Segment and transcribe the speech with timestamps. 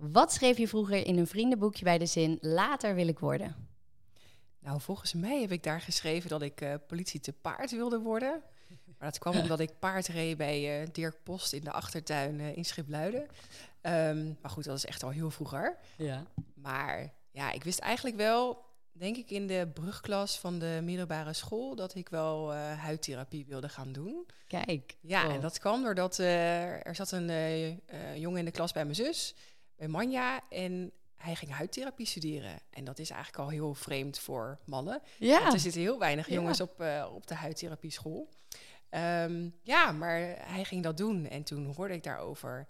[0.00, 3.68] Wat schreef je vroeger in een vriendenboekje bij de zin later wil ik worden?
[4.58, 8.42] Nou, volgens mij heb ik daar geschreven dat ik uh, politie te paard wilde worden.
[8.98, 12.56] Maar dat kwam omdat ik paard reed bij uh, Dirk Post in de achtertuin uh,
[12.56, 13.20] in Schipluiden.
[13.82, 15.76] Um, maar goed, dat is echt al heel vroeger.
[15.96, 16.26] Ja.
[16.54, 21.74] Maar ja, ik wist eigenlijk wel, denk ik in de brugklas van de middelbare school,
[21.74, 24.26] dat ik wel uh, huidtherapie wilde gaan doen.
[24.46, 24.96] Kijk.
[25.00, 25.32] Ja, oh.
[25.32, 27.80] en dat kwam doordat er zat een
[28.14, 29.34] jongen in de klas bij mijn zus,
[29.80, 30.40] bij Manja.
[30.48, 32.60] En hij ging huidtherapie studeren.
[32.70, 35.02] En dat is eigenlijk al heel vreemd voor mannen.
[35.18, 35.40] Ja.
[35.40, 38.28] Want er zitten heel weinig jongens op, uh, op de huidtherapie school.
[38.90, 41.26] Um, ja, maar hij ging dat doen.
[41.26, 42.66] En toen hoorde ik daarover.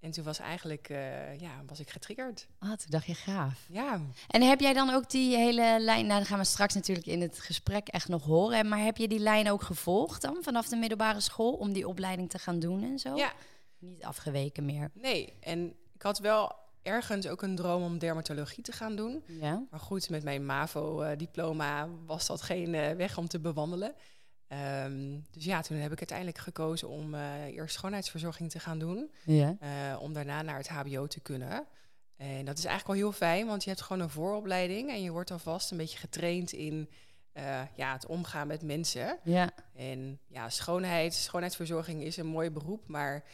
[0.00, 2.46] En toen was eigenlijk, uh, ja, was ik getriggerd.
[2.58, 3.66] Ah, toen dacht je gaaf.
[3.68, 4.00] Ja.
[4.28, 7.20] En heb jij dan ook die hele lijn, nou dan gaan we straks natuurlijk in
[7.20, 8.68] het gesprek echt nog horen.
[8.68, 12.30] Maar heb je die lijn ook gevolgd dan vanaf de middelbare school om die opleiding
[12.30, 13.16] te gaan doen en zo?
[13.16, 13.32] Ja.
[13.78, 14.90] Niet afgeweken meer.
[14.94, 19.22] Nee, en ik had wel ergens ook een droom om dermatologie te gaan doen.
[19.26, 19.62] Ja.
[19.70, 23.94] Maar goed, met mijn MAVO-diploma was dat geen uh, weg om te bewandelen.
[24.84, 29.10] Um, dus ja, toen heb ik uiteindelijk gekozen om uh, eerst schoonheidsverzorging te gaan doen.
[29.24, 29.56] Ja.
[29.62, 31.66] Uh, om daarna naar het HBO te kunnen.
[32.16, 35.10] En dat is eigenlijk al heel fijn, want je hebt gewoon een vooropleiding en je
[35.10, 36.90] wordt alvast een beetje getraind in
[37.74, 39.18] ja, het omgaan met mensen.
[39.22, 39.50] Ja.
[39.74, 43.24] En ja, schoonheid, schoonheidsverzorging is een mooi beroep, maar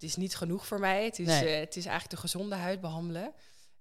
[0.00, 1.04] het is niet genoeg voor mij.
[1.04, 1.48] Het is, Nee.
[1.54, 3.32] eh, het is eigenlijk de gezonde huid behandelen.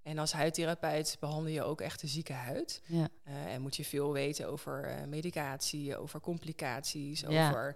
[0.03, 2.81] En als huidtherapeut behandel je ook echt de zieke huid.
[2.85, 3.07] Ja.
[3.23, 7.49] Eh, en moet je veel weten over eh, medicatie, over complicaties, Ja.
[7.49, 7.75] over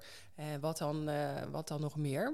[0.59, 1.09] wat, dan,
[1.51, 2.33] wat dan nog meer.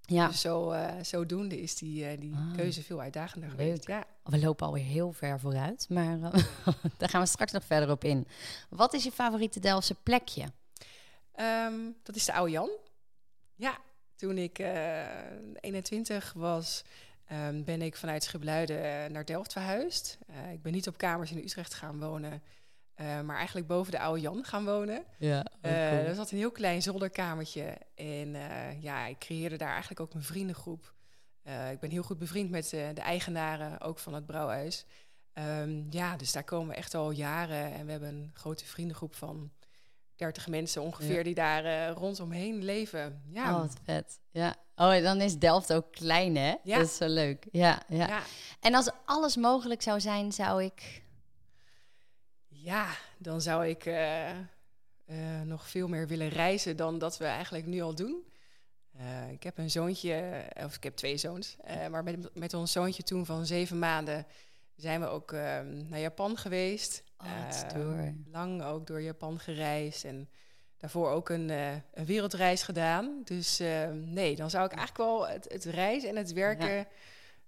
[0.00, 0.26] Ja.
[0.26, 2.54] Dus zo, zodoende is die, die Ah.
[2.56, 3.86] keuze veel uitdagender geweest.
[3.86, 4.04] Ja.
[4.24, 6.20] We lopen alweer heel ver vooruit, maar
[6.98, 8.26] daar gaan we straks nog verder op in.
[8.68, 10.44] Wat is je favoriete Delftse plekje?
[11.32, 12.70] Ehm, dat is de oude Jan.
[13.54, 13.78] Ja,
[14.20, 15.06] toen ik eh
[15.60, 16.84] 21 was,
[17.26, 20.18] ehm, ben ik vanuit Schipluiden eh, naar Delft verhuisd.
[20.26, 22.42] Eh, ik ben niet op kamers in Utrecht gaan wonen,
[22.94, 25.04] eh, maar eigenlijk boven de oude Jan gaan wonen.
[25.18, 30.00] Ja, Eh er zat een heel klein zolderkamertje en eh, ja, ik creëerde daar eigenlijk
[30.00, 30.94] ook mijn vriendengroep.
[31.42, 34.84] Eh, ik ben heel goed bevriend met eh, de eigenaren, ook van het brouwhuis.
[35.32, 39.14] Ehm, ja, dus daar komen we echt al jaren en we hebben een grote vriendengroep
[39.14, 39.50] van
[40.20, 41.22] 30 mensen ongeveer Ja.
[41.22, 43.22] die daar eh, rondomheen leven.
[43.32, 44.18] Ja, Oh, wat vet.
[44.30, 44.54] Ja.
[44.76, 46.54] Oh, en dan is Delft ook klein, hè?
[46.62, 46.78] Ja.
[46.78, 47.46] Dat is zo leuk.
[47.52, 48.06] Ja, ja.
[48.06, 48.22] ja.
[48.60, 51.02] En als alles mogelijk zou zijn, zou ik...
[52.48, 52.86] ja,
[53.18, 54.36] dan zou ik eh, eh,
[55.44, 58.24] nog veel meer willen reizen dan dat we eigenlijk nu al doen.
[59.30, 61.56] Ik heb een zoontje, of ik heb twee zoons,
[61.90, 64.26] maar met, met ons zoontje toen van zeven maanden
[64.76, 67.02] zijn we ook ehm, naar Japan geweest.
[67.22, 68.14] Oh, Eh, stoer.
[68.32, 70.28] lang ook door Japan gereisd en
[70.78, 73.20] daarvoor ook een, eh, een wereldreis gedaan.
[73.24, 76.86] Dus eh, nee, dan zou ik eigenlijk wel het, het reizen en het werken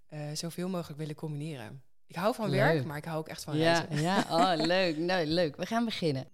[0.08, 1.82] eh, zoveel mogelijk willen combineren.
[2.06, 2.60] Ik hou van Leuk.
[2.60, 4.00] werk, maar ik hou ook echt van Ja, reizen.
[4.02, 4.24] ja.
[4.56, 4.96] Oh, leuk.
[4.98, 5.56] Nou, leuk.
[5.56, 6.26] We gaan beginnen.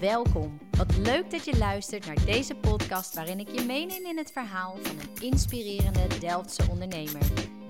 [0.00, 0.58] Welkom.
[0.78, 4.76] Wat leuk dat je luistert naar deze podcast waarin ik je meeneem in het verhaal
[4.82, 7.22] van een inspirerende Delftse ondernemer.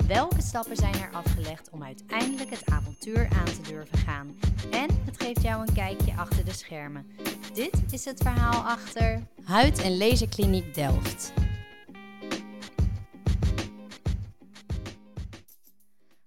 [0.07, 4.39] Welke stappen zijn er afgelegd om uiteindelijk het avontuur aan te durven gaan?
[4.71, 7.07] En het geeft jou een kijkje achter de schermen.
[7.55, 11.33] Dit is het verhaal achter Huid- en Laserkliniek Delft.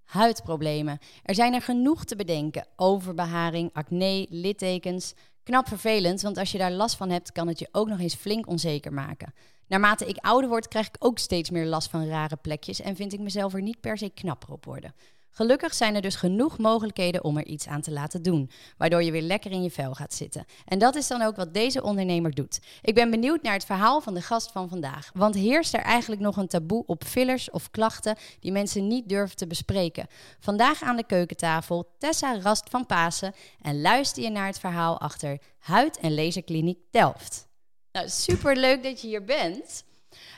[0.03, 0.99] Huidproblemen.
[1.23, 2.67] Er zijn er genoeg te bedenken.
[2.75, 5.13] Overbeharing, acne, littekens.
[5.43, 8.15] Knap vervelend, want als je daar last van hebt, kan het je ook nog eens
[8.15, 9.33] flink onzeker maken.
[9.67, 13.13] Naarmate ik ouder word, krijg ik ook steeds meer last van rare plekjes en vind
[13.13, 14.93] ik mezelf er niet per se knapper op worden.
[15.31, 19.11] Gelukkig zijn er dus genoeg mogelijkheden om er iets aan te laten doen, waardoor je
[19.11, 20.45] weer lekker in je vel gaat zitten.
[20.65, 22.59] En dat is dan ook wat deze ondernemer doet.
[22.81, 25.11] Ik ben benieuwd naar het verhaal van de gast van vandaag.
[25.13, 29.37] Want heerst er eigenlijk nog een taboe op fillers of klachten die mensen niet durven
[29.37, 30.07] te bespreken?
[30.39, 35.39] Vandaag aan de keukentafel Tessa Rast van Pasen en luister je naar het verhaal achter
[35.59, 37.49] Huid- en Laserkliniek Delft.
[37.91, 39.83] Nou, super leuk dat je hier bent.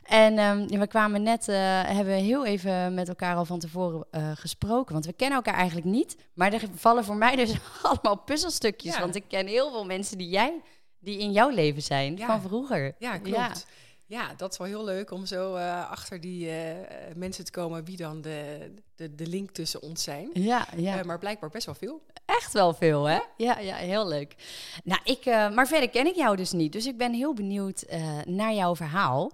[0.03, 4.05] En ehm, ja, we kwamen net, eh, hebben heel even met elkaar al van tevoren
[4.11, 4.93] eh, gesproken.
[4.93, 6.17] Want we kennen elkaar eigenlijk niet.
[6.33, 7.53] Maar er vallen voor mij dus
[7.83, 8.93] allemaal puzzelstukjes.
[8.93, 8.99] Ja.
[8.99, 10.61] Want ik ken heel veel mensen die jij,
[10.99, 12.25] die in jouw leven zijn, Ja.
[12.25, 12.95] van vroeger.
[12.99, 13.65] Ja, klopt.
[14.13, 14.33] Ja.
[14.37, 17.97] dat is wel heel leuk om zo eh, achter die eh, mensen te komen wie
[17.97, 20.29] dan de, de, de link tussen ons zijn.
[20.33, 20.99] Ja, ja.
[20.99, 22.01] Eh, maar blijkbaar best wel veel.
[22.25, 23.19] echt wel veel, hè?
[23.37, 24.35] Ja, ja, heel leuk.
[24.83, 26.71] Nou, ik, maar verder ken ik jou dus niet.
[26.71, 27.85] Dus ik ben heel benieuwd
[28.25, 29.31] naar jouw verhaal.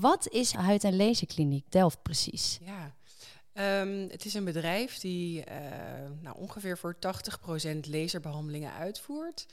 [0.00, 2.58] Wat is Huid- en Laserkliniek Delft precies?
[2.62, 2.94] Ja.
[3.52, 5.44] Ehm, het is een bedrijf die
[6.20, 9.46] nou, ongeveer voor 80% laserbehandelingen uitvoert.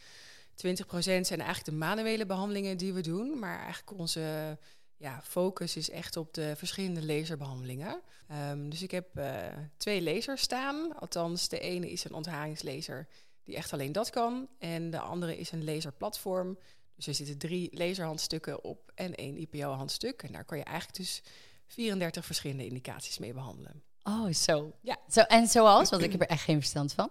[0.57, 0.59] 20%
[0.99, 3.39] zijn eigenlijk de manuele behandelingen die we doen.
[3.39, 4.57] Maar eigenlijk onze
[4.97, 8.01] ja, focus is echt op de verschillende laserbehandelingen.
[8.27, 10.99] Ehm, dus ik heb uh, twee lasers staan.
[10.99, 13.07] Althans, de ene is een ontharingslaser
[13.43, 14.47] die echt alleen dat kan.
[14.57, 16.57] En de andere is een laserplatform.
[16.95, 20.23] Dus er zitten drie laserhandstukken op en één IPO-handstuk.
[20.23, 21.23] En daar kan je eigenlijk dus
[21.65, 23.83] 34 verschillende indicaties mee behandelen.
[24.07, 24.73] Oh, zo.
[24.81, 24.97] Ja.
[25.09, 25.89] Zo, en zoals?
[25.89, 27.09] Want ik heb er echt geen verstand van.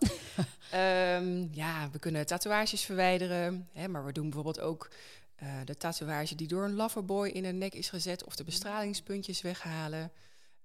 [0.75, 3.69] um, ja, we kunnen tatoeages verwijderen.
[3.73, 4.91] Hè, maar we doen bijvoorbeeld ook
[5.43, 8.25] uh, de tatoeage die door een loverboy in de nek is gezet...
[8.25, 10.13] of de bestralingspuntjes weghalen.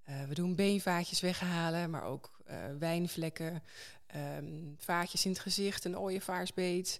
[0.10, 3.64] Uh, we doen beenvaatjes weghalen, maar ook uh, wijnvlekken,
[4.38, 7.00] um, vaatjes in het gezicht, een ooievaarsbeet...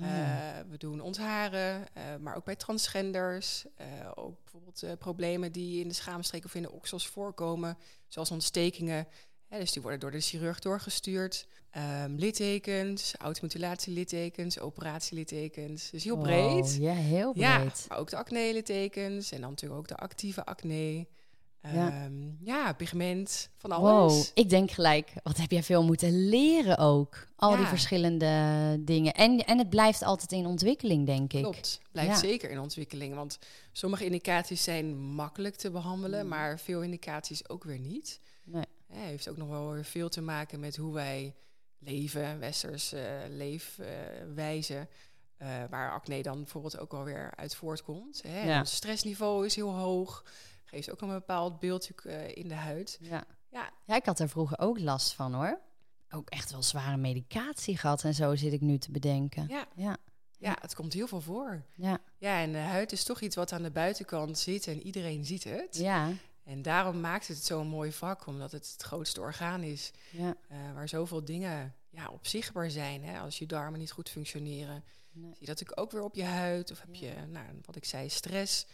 [0.00, 0.06] Uh,
[0.68, 3.64] we doen ontharen, uh, maar ook bij transgenders.
[3.80, 9.06] Uh, ook bijvoorbeeld problemen die in de schaamstreek of in de oksels voorkomen, zoals ontstekingen.
[9.48, 11.46] dus die worden door de chirurg doorgestuurd.
[12.04, 15.90] Um, littekens, automutilatie-littekens, operatielittekens.
[15.90, 16.76] Dus heel breed.
[16.80, 17.44] Ja, heel breed.
[17.44, 21.06] Ja, maar ook de acne-littekens en dan natuurlijk ook de actieve acne.
[21.72, 22.04] Ja.
[22.04, 24.12] Um, ja, pigment, van alles.
[24.14, 27.26] Wow, ik denk gelijk, wat heb jij veel moeten leren ook.
[27.36, 29.12] Al die verschillende dingen.
[29.12, 31.42] En, en het blijft altijd in ontwikkeling, denk ik.
[31.42, 33.14] Klopt, blijft zeker in ontwikkeling.
[33.14, 33.38] Want
[33.72, 36.28] sommige indicaties zijn makkelijk te behandelen, mm.
[36.28, 38.20] maar veel indicaties ook weer niet.
[38.44, 38.64] Nee.
[38.86, 41.34] Heeft ook nog wel weer veel te maken met hoe wij
[41.78, 44.88] leven, westers uh, leefwijze.
[45.42, 48.22] Uh, waar acne dan bijvoorbeeld ook alweer uit voortkomt.
[48.26, 48.58] Hè.
[48.58, 50.24] Ons stressniveau is heel hoog
[50.74, 52.98] geeft ook een bepaald beeld uh, in de huid.
[53.00, 53.24] Ja.
[53.50, 53.70] Ja.
[53.84, 55.60] ja, ik had er vroeger ook last van hoor.
[56.10, 59.46] Ook echt wel zware medicatie gehad en zo zit ik nu te bedenken.
[59.48, 59.66] Ja.
[59.74, 59.96] ja.
[60.38, 61.64] Ja, het komt heel veel voor.
[61.74, 61.98] Ja.
[62.18, 65.44] ja, en de huid is toch iets wat aan de buitenkant zit en iedereen ziet
[65.44, 65.76] het.
[65.76, 66.12] Ja.
[66.44, 69.90] En daarom maakt het zo'n mooi vak, omdat het het grootste orgaan is.
[70.10, 70.36] Ja.
[70.52, 73.04] Uh, waar zoveel dingen ja, op zichtbaar zijn.
[73.04, 73.18] Hè?
[73.18, 75.30] Als je darmen niet goed functioneren, nee.
[75.30, 76.70] zie je dat ook weer op je huid.
[76.70, 78.66] Of heb je, nou, wat ik zei, stress.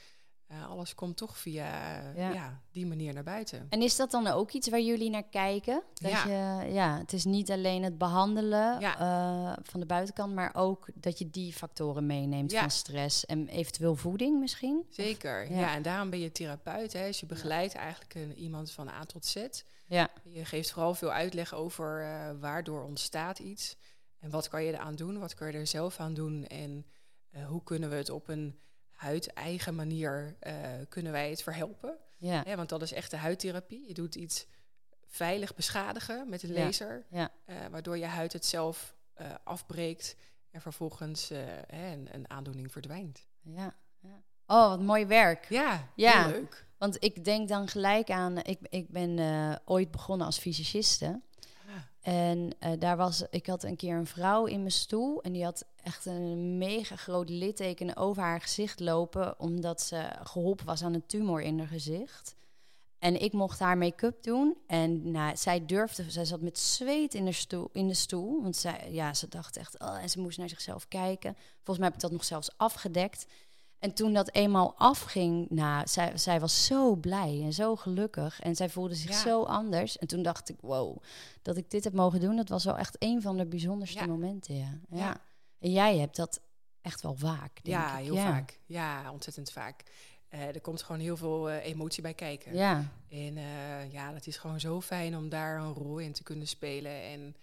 [0.52, 2.62] Uh, alles komt toch via ja.
[2.70, 3.66] die manier naar buiten.
[3.68, 5.82] En is dat dan ook iets waar jullie naar kijken?
[5.94, 6.24] Dat ja.
[6.24, 11.18] Je, ja, het is niet alleen het behandelen uh, van de buitenkant, maar ook dat
[11.18, 14.86] je die factoren meeneemt van stress en eventueel voeding misschien?
[14.88, 15.74] Zeker, ja.
[15.74, 16.92] en daarom ben je therapeut.
[16.92, 17.06] Hè.
[17.06, 19.46] Dus je begeleidt eigenlijk een, iemand van A tot Z.
[19.86, 20.08] Ja.
[20.24, 23.76] Je geeft vooral veel uitleg over uh, waardoor ontstaat iets.
[24.18, 25.18] En wat kan je eraan doen?
[25.18, 26.46] Wat kan je er zelf aan doen?
[26.46, 26.86] En
[27.46, 28.58] hoe kunnen we het op een
[29.00, 30.54] huid-eigen manier uh,
[30.88, 31.96] kunnen wij het verhelpen.
[32.16, 32.56] Ja.
[32.56, 33.86] want dat is echt de huidtherapie.
[33.86, 34.46] Je doet iets
[35.06, 37.30] veilig beschadigen met een laser, ja.
[37.46, 40.16] Uh, waardoor je huid het zelf uh, afbreekt
[40.50, 41.30] en vervolgens
[41.66, 43.26] een, een, aandoening verdwijnt.
[43.40, 43.74] Ja.
[44.00, 44.22] ja.
[44.46, 45.48] Oh, wat mooi werk.
[45.48, 46.26] Ja, ja.
[46.26, 46.66] leuk.
[46.78, 51.20] Want ik denk dan gelijk aan, ik, ik ben ooit begonnen als fysiciste.
[52.00, 55.44] En uh, daar was, ik had een keer een vrouw in mijn stoel en die
[55.44, 60.94] had echt een mega groot litteken over haar gezicht lopen, omdat ze geholpen was aan
[60.94, 62.34] een tumor in haar gezicht.
[62.98, 64.56] En ik mocht haar make-up doen.
[64.66, 67.68] En nou, zij durfde, zij zat met zweet in de stoel.
[67.72, 70.88] In de stoel want zij, ja, ze dacht echt, oh, en ze moest naar zichzelf
[70.88, 71.36] kijken.
[71.54, 73.26] Volgens mij heb ik dat nog zelfs afgedekt.
[73.78, 78.40] En toen dat eenmaal afging, nou, zij, zij was zo blij en zo gelukkig.
[78.40, 79.98] En zij voelde zich zo anders.
[79.98, 81.02] En toen dacht ik, wow,
[81.42, 84.54] dat ik dit heb mogen doen, dat was wel echt een van de bijzonderste momenten.
[84.54, 84.78] Ja.
[84.90, 85.20] ja.
[85.60, 86.40] En jij hebt dat
[86.80, 87.62] echt wel vaak.
[87.62, 88.60] Denk ja, heel vaak.
[88.66, 89.82] Ja, ontzettend vaak.
[90.30, 92.54] Uh, er komt gewoon heel veel uh, emotie bij kijken.
[92.54, 92.92] Ja.
[93.08, 96.46] En uh, ja, dat is gewoon zo fijn om daar een rol in te kunnen
[96.46, 97.02] spelen.
[97.02, 97.36] En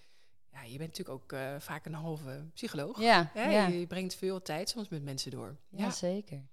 [0.52, 3.02] ja, je bent natuurlijk ook vaak een halve psycholoog.
[3.02, 3.68] Ja, ja.
[3.68, 5.58] Je, brengt veel tijd soms met mensen door.
[5.70, 6.48] Ja, zeker.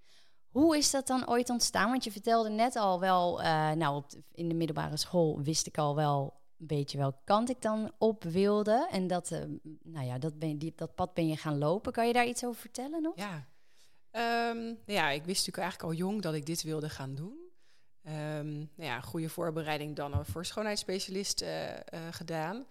[0.49, 1.91] Hoe is dat dan ooit ontstaan?
[1.91, 3.41] Want je vertelde net al wel,
[3.75, 7.62] nou, op in de middelbare school wist ik al wel een beetje welke kant ik
[7.62, 8.88] dan op wilde.
[8.90, 9.38] En dat, uh,
[9.83, 11.92] nou ja, dat, ben, die, dat pad ben je gaan lopen.
[11.92, 13.16] Kan je daar iets over vertellen nog?
[13.16, 13.49] Ja,
[14.50, 17.42] um, ja ik wist natuurlijk eigenlijk al jong dat ik dit wilde gaan doen.
[18.06, 21.44] Um, nou ja, goede voorbereiding dan voor schoonheidsspecialist
[22.11, 22.66] gedaan.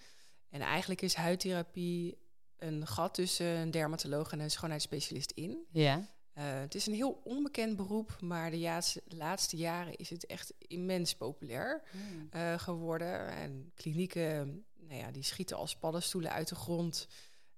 [0.49, 2.17] En eigenlijk is huidtherapie
[2.57, 5.65] een gat tussen een dermatoloog en een schoonheidsspecialist in.
[5.71, 6.07] Ja.
[6.37, 11.15] Uh, het is een heel onbekend beroep, maar de laatste jaren is het echt immens
[11.15, 12.29] populair mm.
[12.35, 13.29] uh, geworden.
[13.29, 17.07] En klinieken, nou ja, die schieten als paddenstoelen uit de grond.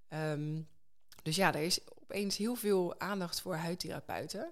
[0.10, 0.68] Um,
[1.24, 4.42] dus ja, er is opeens heel veel aandacht voor huidtherapeuten.
[4.42, 4.52] Um,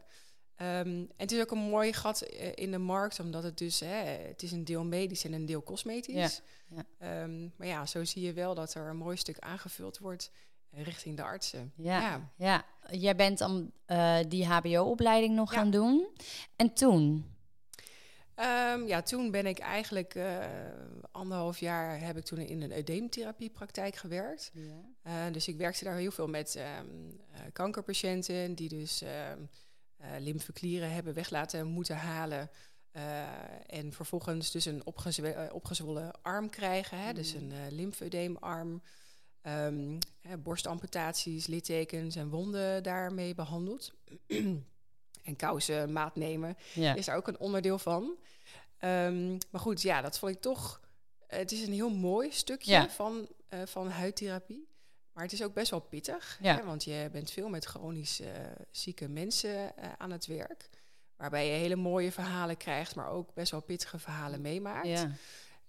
[0.57, 4.03] en het is ook een mooi gat uh, in de markt, omdat het dus, hè,
[4.05, 6.41] het is een deel medisch en een deel cosmetisch.
[6.67, 7.23] Ja, ja.
[7.23, 10.31] Um, maar ja, zo zie je wel dat er een mooi stuk aangevuld wordt
[10.73, 11.73] richting de artsen.
[11.75, 12.31] Ja, ja.
[12.35, 12.65] ja.
[12.91, 16.07] jij bent dan uh, die HBO-opleiding nog gaan doen.
[16.55, 17.31] En toen?
[18.35, 20.45] Ehm, ja, toen ben ik eigenlijk uh,
[21.11, 24.51] anderhalf jaar heb ik toen in een eudeemtherapiepraktijk gewerkt.
[24.53, 25.25] Ja.
[25.27, 26.63] Uh, dus ik werkte daar heel veel met um,
[27.31, 29.39] uh, kankerpatiënten die dus ehm,
[30.19, 32.49] lymfeklieren hebben weg laten moeten halen.
[33.65, 34.85] en vervolgens dus een
[35.51, 37.71] opgezwollen arm krijgen, hè, dus een uh,
[39.47, 39.97] Um,
[40.43, 43.93] borstamputaties, littekens en wonden daarmee behandeld.
[45.23, 48.03] en kousen maat nemen is daar ook een onderdeel van.
[48.79, 50.81] Um, maar goed, ja, dat vond ik toch...
[51.27, 54.67] Het is een heel mooi stukje van, uh, van huidtherapie.
[55.13, 56.39] Maar het is ook best wel pittig.
[56.41, 56.55] Ja.
[56.55, 58.27] Hè, want je bent veel met chronisch uh,
[58.71, 60.69] zieke mensen aan het werk.
[61.15, 64.87] Waarbij je hele mooie verhalen krijgt, maar ook best wel pittige verhalen meemaakt.
[64.87, 65.11] Ja.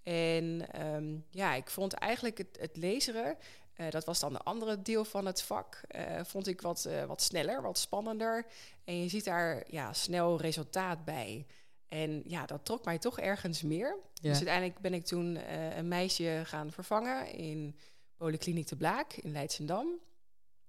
[0.03, 3.37] En um, ja, ik vond eigenlijk het, het lezen
[3.75, 5.81] uh, dat was dan een andere deel van het vak.
[5.95, 8.45] Uh, vond ik wat, uh, wat sneller, wat spannender.
[8.83, 11.45] En je ziet daar ja, snel resultaat bij.
[11.87, 13.97] En ja, dat trok mij toch ergens meer.
[14.21, 15.39] Dus uiteindelijk ben ik toen
[15.77, 17.75] een meisje gaan vervangen in
[18.17, 19.87] Polykliniek de Blaak in Leidsendam.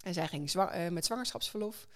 [0.00, 1.86] En zij ging zwa met zwangerschapsverlof.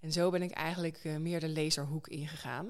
[0.00, 2.66] En zo ben ik eigenlijk meer de laserhoek ingegaan.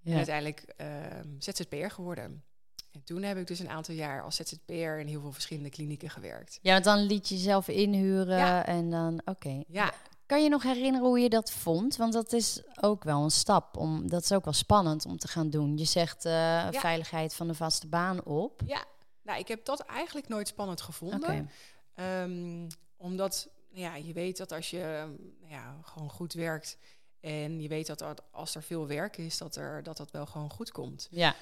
[0.00, 0.10] Ja.
[0.10, 2.44] En uiteindelijk ehm, ZZP'er geworden.
[2.92, 6.10] En toen heb ik dus een aantal jaar als ZZP'er in heel veel verschillende klinieken
[6.10, 6.58] gewerkt.
[6.62, 9.62] Ja, want dan liet je jezelf inhuren en dan, oké.
[9.66, 9.92] Ja.
[10.26, 11.96] Kan je nog herinneren hoe je dat vond?
[11.96, 13.76] Want dat is ook wel een stap.
[13.76, 15.76] Om, dat is ook wel spannend om te gaan doen.
[15.76, 18.62] Je zegt uh, veiligheid van de vaste baan op.
[18.66, 18.84] Ja,
[19.22, 21.50] nou, ik heb dat eigenlijk nooit spannend gevonden.
[21.94, 22.66] Um,
[22.96, 26.78] omdat ja, je weet dat als je ja, gewoon goed werkt
[27.20, 30.50] en je weet dat als er veel werk is, dat, er, dat dat wel gewoon
[30.50, 31.08] goed komt.
[31.10, 31.34] Ja.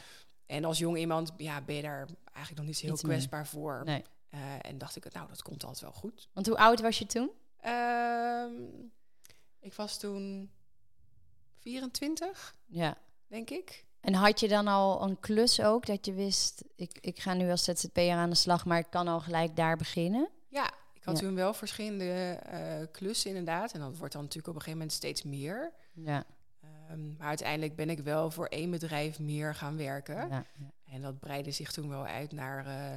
[0.48, 3.82] En als jong iemand ja, ben je daar eigenlijk nog niet zo heel kwetsbaar voor.
[3.84, 4.04] Nee.
[4.30, 6.28] Uh, en dacht ik, nou, dat komt altijd wel goed.
[6.32, 7.30] Want hoe oud was je toen?
[7.64, 8.44] Uh,
[9.60, 10.50] ik was toen
[11.58, 12.96] 24, ja.
[13.26, 13.86] denk ik.
[14.00, 17.50] En had je dan al een klus ook, dat je wist, ik, ik ga nu
[17.50, 20.28] als ZZP'er aan de slag, maar ik kan al gelijk daar beginnen?
[20.48, 23.72] Ja, ik had toen wel verschillende uh, klussen inderdaad.
[23.72, 25.72] En dat wordt dan natuurlijk op een gegeven moment steeds meer.
[25.92, 26.24] Ja.
[26.90, 30.28] Um, maar uiteindelijk ben ik wel voor één bedrijf meer gaan werken.
[30.28, 30.72] Ja, ja.
[30.84, 32.96] En dat breidde zich toen wel uit naar, uh,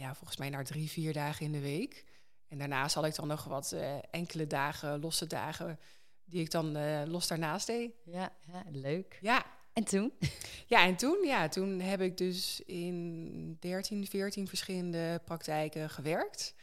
[0.00, 2.04] ja, volgens mij naar drie, vier dagen in de week.
[2.48, 5.78] En daarnaast had ik dan nog wat uh, enkele dagen, losse dagen,
[6.24, 7.92] die ik dan uh, los daarnaast deed.
[8.04, 9.18] Ja, ja, leuk.
[9.20, 9.44] Ja.
[9.72, 10.12] En toen?
[10.68, 16.54] Ja, en toen, ja, toen heb ik dus in 13, 14 verschillende praktijken gewerkt.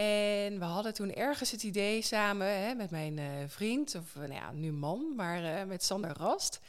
[0.00, 4.32] En we hadden toen ergens het idee samen hè, met mijn uh, vriend, of nou
[4.32, 6.60] ja, nu man, maar uh, met Sander Rast.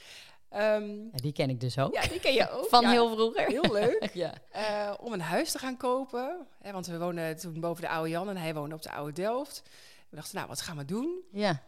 [0.54, 1.94] Um, ja, die ken ik dus ook.
[1.94, 2.68] Ja, die ken je ook.
[2.76, 3.48] Van ja, heel vroeger.
[3.48, 4.10] Heel leuk.
[4.24, 4.34] ja.
[4.56, 6.48] Uh, om een huis te gaan kopen.
[6.62, 9.14] Hè, want we woonden toen boven de oude Jan en hij woonde op de oude
[9.14, 9.62] Delft.
[10.10, 11.22] We dachten, nou, wat gaan we doen?
[11.32, 11.64] Ja.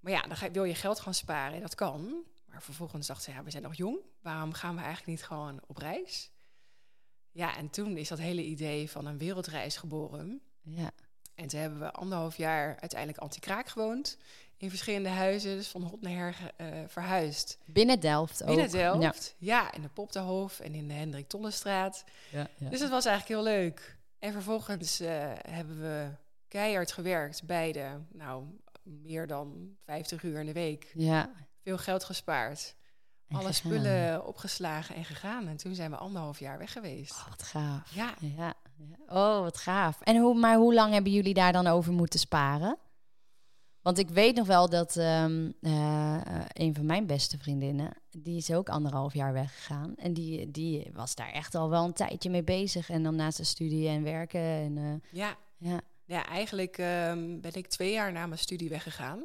[0.00, 2.24] Maar ja, dan ga, wil je geld gaan sparen en dat kan.
[2.46, 3.98] Maar vervolgens dachten ze, ja, we zijn nog jong.
[4.22, 6.30] Waarom gaan we eigenlijk niet gewoon op reis?
[7.32, 10.40] Ja, en toen is dat hele idee van een wereldreis geboren.
[10.66, 10.90] Ja.
[11.34, 14.16] En toen hebben we anderhalf jaar uiteindelijk anti-kraak gewoond.
[14.56, 17.58] In verschillende huizen, dus van hot naar her uh, verhuisd.
[17.64, 18.48] Binnen Delft ook.
[18.48, 19.62] Binnen Delft, ja.
[19.62, 22.04] ja in de Popterhof en in de Hendrik Tollestraat.
[22.30, 22.68] Ja, ja.
[22.68, 23.96] Dus dat was eigenlijk heel leuk.
[24.18, 25.08] En vervolgens uh,
[25.48, 26.10] hebben we
[26.48, 28.00] keihard gewerkt, beide.
[28.12, 28.44] Nou,
[28.82, 30.90] meer dan 50 uur in de week.
[30.94, 31.30] Ja.
[31.62, 32.74] Veel geld gespaard.
[33.28, 33.54] En Alle gegaan.
[33.54, 35.48] spullen opgeslagen en gegaan.
[35.48, 37.12] En toen zijn we anderhalf jaar weg geweest.
[37.12, 37.94] Oh, wat gaaf.
[37.94, 38.14] Ja.
[38.20, 38.54] ja.
[39.08, 40.00] Oh, wat gaaf.
[40.00, 42.78] En hoe, maar hoe lang hebben jullie daar dan over moeten sparen?
[43.82, 46.20] Want ik weet nog wel dat um, uh,
[46.52, 49.94] een van mijn beste vriendinnen, die is ook anderhalf jaar weggegaan.
[49.96, 52.90] En die, die was daar echt al wel een tijdje mee bezig.
[52.90, 54.40] En dan naast de studie en werken.
[54.40, 55.36] En, uh, ja.
[55.56, 55.80] ja.
[56.04, 59.22] Ja, eigenlijk um, ben ik twee jaar na mijn studie weggegaan.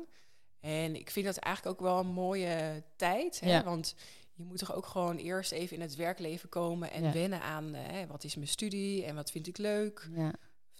[0.59, 3.39] En ik vind dat eigenlijk ook wel een mooie tijd.
[3.39, 3.51] Hè?
[3.51, 3.63] Ja.
[3.63, 3.95] Want
[4.33, 7.11] je moet toch ook gewoon eerst even in het werkleven komen en Ja.
[7.11, 10.07] wennen aan eh, wat is mijn studie en wat vind ik leuk.
[10.15, 10.31] Ja,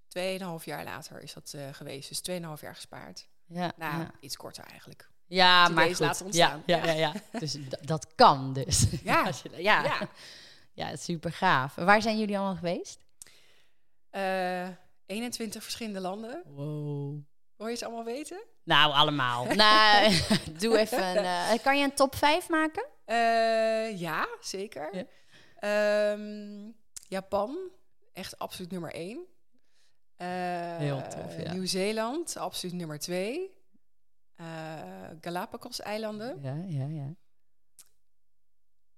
[0.08, 3.28] Tweeënhalf jaar later is dat eh, geweest, dus tweeënhalf jaar gespaard.
[3.46, 4.12] ja, Nou, ja.
[4.20, 5.10] iets korter eigenlijk.
[5.28, 6.00] ja maar goed.
[6.00, 6.64] laten ontstaan.
[6.66, 8.86] Ja, ja, ja, dus dat kan dus.
[9.04, 9.30] Ja.
[9.58, 9.84] Ja.
[9.84, 10.10] Ja.
[10.90, 10.96] ja.
[10.96, 11.76] super gaaf.
[11.76, 13.00] Waar zijn jullie allemaal geweest?
[14.10, 14.68] Eh
[15.06, 16.44] 21 verschillende landen.
[16.46, 17.20] Wow.
[17.58, 18.44] Wil je ze allemaal weten?
[18.64, 19.46] Nou, allemaal.
[19.46, 20.14] nou,
[20.60, 21.62] doe even een...
[21.62, 22.86] kan je een top 5 maken?
[23.12, 24.96] Eh, ja, zeker.
[24.96, 25.06] Ja.
[25.56, 26.72] Ehm,
[27.08, 27.58] Japan,
[28.14, 29.26] echt absoluut nummer één.
[30.16, 31.54] Eh, Heel tof, ja.
[31.54, 33.54] Nieuw-Zeeland, absoluut nummer twee.
[34.36, 36.42] Eh, Galapagos-eilanden.
[36.42, 37.16] Ja, ja, ja.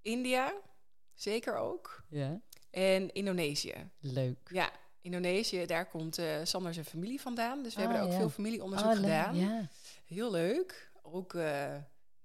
[0.02, 0.52] India,
[1.14, 2.04] zeker ook.
[2.08, 2.40] ja.
[2.70, 3.90] En Indonesië.
[4.00, 4.48] Leuk.
[4.52, 7.62] Ja, Indonesië, daar komt eh Sander zijn familie vandaan.
[7.62, 8.18] Dus we Ah, hebben er ook ja.
[8.20, 9.02] veel familieonderzoek Oh, leuk.
[9.04, 9.36] gedaan.
[9.36, 9.68] Ja.
[10.04, 10.90] Heel leuk.
[11.02, 11.34] Ook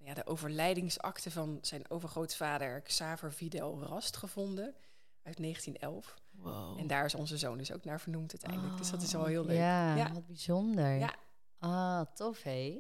[0.04, 4.76] ja, de overlijdingsakte van zijn overgrootvader Xaver Fidel Rast gevonden
[5.24, 6.16] uit 1911.
[6.32, 6.80] Wow.
[6.80, 8.78] En daar is onze zoon dus ook naar vernoemd uiteindelijk.
[8.78, 9.52] dus dat is wel heel leuk.
[9.52, 10.12] Oh, Ja, Ja.
[10.14, 10.98] wat bijzonder.
[10.98, 11.14] Ja.
[11.60, 12.80] Ah, tof hé.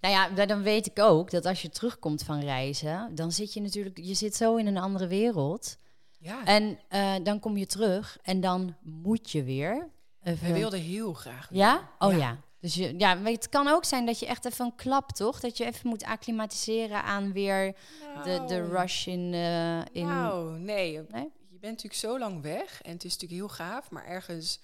[0.00, 3.52] Nou ja, da- dan weet ik ook dat als je terugkomt van reizen, dan zit
[3.52, 5.76] je natuurlijk, je zit zo in een andere wereld.
[6.18, 9.88] Ja, En eh, dan kom je terug en dan moet je weer.
[10.22, 10.48] Even...
[10.50, 11.48] wij wilden heel graag.
[11.48, 11.58] weer.
[11.58, 11.88] Ja?
[11.98, 12.18] Oh ja.
[12.18, 12.38] Ja.
[12.60, 15.40] Dus je, ja, het kan ook zijn dat je echt even een klap, toch?
[15.40, 17.76] Dat je even moet acclimatiseren aan weer
[18.24, 19.34] de, de Nou, rush in...
[19.34, 20.06] eh, in...
[20.06, 20.92] Nou, nee.
[21.08, 21.30] Nee?
[21.48, 24.60] Je bent natuurlijk zo lang weg en het is natuurlijk heel gaaf, maar ergens,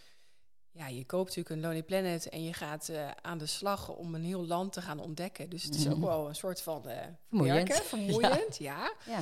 [0.71, 4.15] ja, je koopt natuurlijk een Lonely Planet en je gaat eh, aan de slag om
[4.15, 5.51] een heel land te gaan ontdekken.
[5.51, 6.07] Dus het is ook Mhm.
[6.07, 6.97] wel een soort van eh
[7.29, 7.69] Vermoeiend.
[7.69, 8.93] werken, vermoeiend, ja.
[9.07, 9.21] Ja.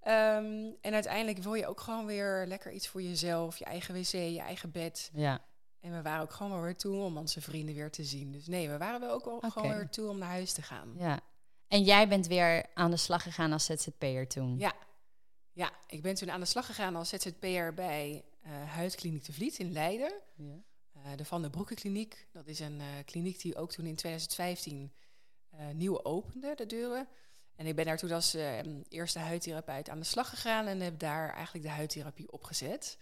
[0.00, 4.06] Ehm, en uiteindelijk wil je ook gewoon weer lekker iets voor jezelf, je eigen wc,
[4.12, 5.10] je eigen bed.
[5.14, 5.40] ja.
[5.84, 8.32] En we waren ook gewoon wel weer toe om onze vrienden weer te zien.
[8.32, 10.94] Dus nee, we waren wel ook wel gewoon weer toe om naar huis te gaan.
[10.98, 11.20] Ja.
[11.68, 14.58] En jij bent weer aan de slag gegaan als ZZP'er toen?
[14.58, 14.72] Ja.
[15.52, 19.58] Ja, ik ben toen aan de slag gegaan als ZZP'er bij eh Huidkliniek de Vliet
[19.58, 20.12] in Leiden.
[20.36, 20.62] Ja.
[20.92, 22.26] Eh, de Van der Broeke Kliniek.
[22.32, 24.92] Dat is een eh, kliniek die ook toen in 2015
[25.50, 27.08] eh, nieuw opende, de deuren.
[27.56, 28.36] En ik ben daar toen als
[28.88, 32.98] eerste huidtherapeut aan de slag gegaan en heb daar eigenlijk de huidtherapie opgezet.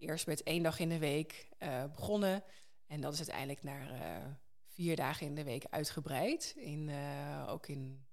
[0.00, 2.42] Eerst met één dag in de week eh, begonnen.
[2.86, 4.26] En dat is uiteindelijk naar eh,
[4.66, 6.52] vier dagen in de week uitgebreid.
[6.56, 8.04] In, eh, ook in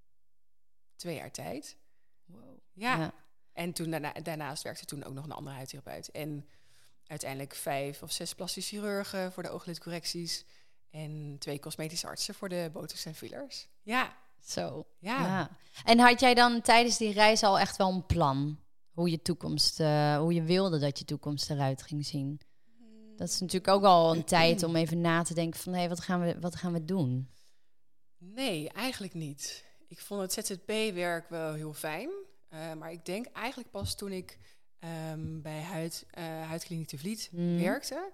[0.96, 1.76] twee jaar tijd.
[2.24, 2.58] Wow.
[2.72, 2.96] Ja.
[2.98, 3.14] Ja.
[3.52, 6.10] En toen daarna, daarnaast werkte toen ook nog een andere huidtherapeut.
[6.10, 6.48] En
[7.06, 10.44] uiteindelijk vijf of zes plastische chirurgen voor de ooglidcorrecties.
[10.90, 13.68] En twee cosmetische artsen voor de botox en fillers.
[13.82, 14.86] Ja, Zo.
[14.98, 15.26] ja.
[15.26, 15.50] Ja.
[15.84, 18.58] En had jij dan tijdens die reis al echt wel een plan?
[18.98, 22.40] Hoe je toekomst, eh, hoe je wilde dat je toekomst eruit ging zien?
[23.16, 25.72] Dat is natuurlijk ook al een tijd om even na te denken van...
[25.72, 27.28] hé, wat, gaan we, wat gaan we doen?
[28.18, 29.64] Nee, eigenlijk niet.
[29.88, 32.10] Ik vond het ZZP-werk wel heel fijn.
[32.48, 34.38] eh, maar ik denk eigenlijk pas toen ik
[34.78, 37.58] ehm, bij huid, eh, Huidkliniek de Vliet Mhm.
[37.58, 38.12] werkte.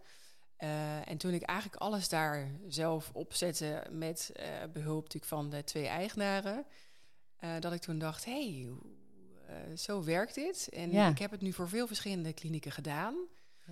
[1.04, 5.86] En toen ik eigenlijk alles daar zelf opzette met eh, behulp natuurlijk van de twee
[5.86, 6.64] eigenaren.
[7.60, 8.72] dat ik toen dacht, hé, hey,
[9.76, 10.68] zo werkt dit.
[10.68, 11.08] En Ja.
[11.08, 13.14] ik heb het nu voor veel verschillende klinieken gedaan.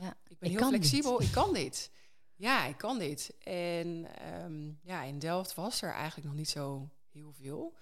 [0.00, 0.16] Ja.
[0.28, 1.90] Ik ben Ik heel flexibel, ik kan dit.
[2.34, 3.34] Ja, ik kan dit.
[3.38, 7.76] En ehm, ja, in Delft was er eigenlijk nog niet zo heel veel.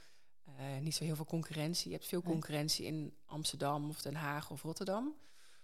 [0.45, 1.91] Eh, niet zo heel veel concurrentie.
[1.91, 5.15] Je hebt veel concurrentie in Amsterdam of Den Haag of Rotterdam.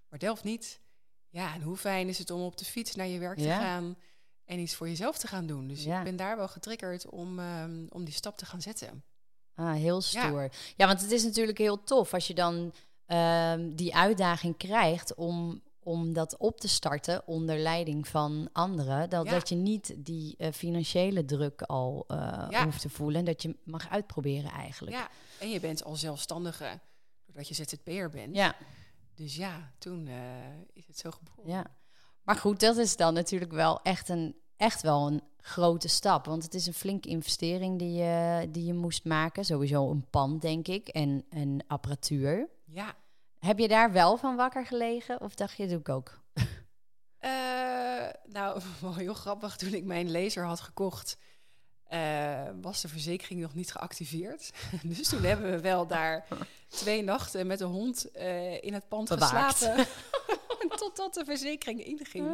[0.09, 0.81] Maar Delft niet.
[1.29, 3.59] Ja, en hoe fijn is het om op de fiets naar je werk te Ja.
[3.61, 3.97] gaan
[4.45, 5.69] en iets voor jezelf te gaan doen.
[5.69, 5.99] Dus Ja.
[5.99, 9.05] ik ben daar wel getriggerd om, ehm, om die stap te gaan zetten.
[9.57, 10.51] Ah, heel stoer.
[10.77, 10.87] Ja.
[10.87, 12.73] want het is natuurlijk heel tof als je dan
[13.07, 19.11] ehm, die uitdaging krijgt om, om dat op te starten onder leiding van anderen.
[19.11, 19.31] Dat, Ja.
[19.31, 22.65] dat je niet die eh, financiële druk al eh, Ja.
[22.65, 23.25] hoeft te voelen.
[23.25, 24.97] Dat je mag uitproberen eigenlijk.
[24.97, 25.09] Ja,
[25.41, 26.81] en je bent al zelfstandige
[27.27, 28.37] doordat je ZZP'er bent.
[28.37, 28.57] ja.
[29.15, 30.15] Dus ja, toen eh,
[30.73, 31.51] is het zo geboren.
[31.51, 31.65] Ja,
[32.23, 36.27] maar goed, dat is dan natuurlijk wel echt, een, echt wel een grote stap.
[36.27, 39.45] Want het is een flinke investering die je, die je moest maken.
[39.45, 42.49] Sowieso een pand, denk ik, en, en apparatuur.
[42.65, 42.95] ja.
[43.39, 45.21] Heb je daar wel van wakker gelegen?
[45.21, 46.21] Of dacht je, doe ik ook?
[47.19, 47.31] Eh,
[48.25, 48.61] nou,
[48.97, 49.57] heel grappig.
[49.57, 51.17] Toen ik mijn laser had gekocht,
[51.89, 54.51] eh, was de verzekering nog niet geactiveerd.
[54.83, 56.27] dus toen hebben we wel daar
[56.69, 59.57] twee nachten met de hond eh, in het pand Bewaakt.
[59.57, 59.87] geslapen.
[60.77, 62.27] Totdat de verzekering inging.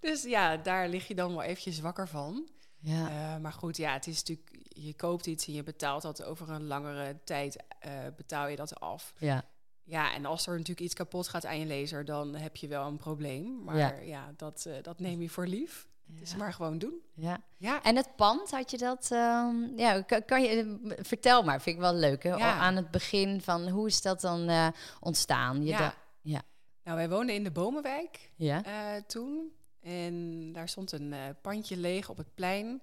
[0.00, 2.48] Dus ja, daar lig je dan wel eventjes wakker van.
[2.78, 6.22] Ja, Eh, maar goed, ja, het is natuurlijk, je koopt iets en je betaalt dat
[6.24, 9.12] over een langere tijd, eh, betaal je dat af.
[9.18, 9.44] ja,
[9.84, 12.86] Ja, en als er natuurlijk iets kapot gaat aan je laser, dan heb je wel
[12.86, 13.64] een probleem.
[13.64, 13.94] Maar Ja.
[13.94, 15.88] ja, dat, eh, dat neem je voor lief.
[16.06, 17.00] Dus ja, maar gewoon doen.
[17.14, 17.42] ja.
[17.56, 19.08] Ja, En het pand, had je dat...
[19.10, 20.78] ehm, ja, kan, kan je...
[21.02, 22.22] Vertel maar, vind ik wel leuk.
[22.22, 22.34] Hè?
[22.34, 22.58] Ja.
[22.58, 25.62] Aan het begin van, hoe is dat dan ontstaan?
[25.62, 25.94] Je ja.
[26.20, 26.42] ja.
[26.84, 28.62] Nou, wij woonden in de Bomenwijk ja?
[29.06, 29.52] toen.
[29.80, 32.82] En daar stond een eh, pandje leeg op het plein.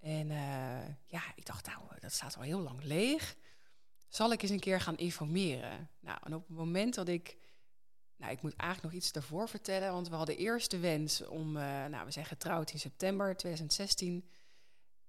[0.00, 3.36] En eh, ja, ik dacht, nou, dat staat al heel lang leeg.
[4.08, 5.90] Zal ik eens een keer gaan informeren?
[6.00, 7.36] Nou, en op het moment dat ik...
[8.16, 9.92] Nou, ik moet eigenlijk nog iets daarvoor vertellen.
[9.92, 11.56] Want we hadden eerst de wens om...
[11.56, 14.28] eh, nou, we zijn getrouwd in september 2016.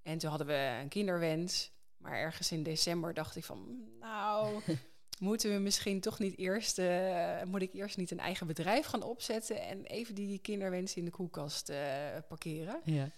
[0.02, 1.72] En toen hadden we een kinderwens.
[1.98, 3.84] Maar ergens in december dacht ik van...
[4.00, 4.62] Nou,
[5.20, 6.78] moeten we misschien toch niet eerst...
[6.80, 9.62] eh, moet ik eerst niet een eigen bedrijf gaan opzetten...
[9.62, 12.82] en even die kinderwens in de koelkast eh, parkeren?
[12.84, 13.10] ja.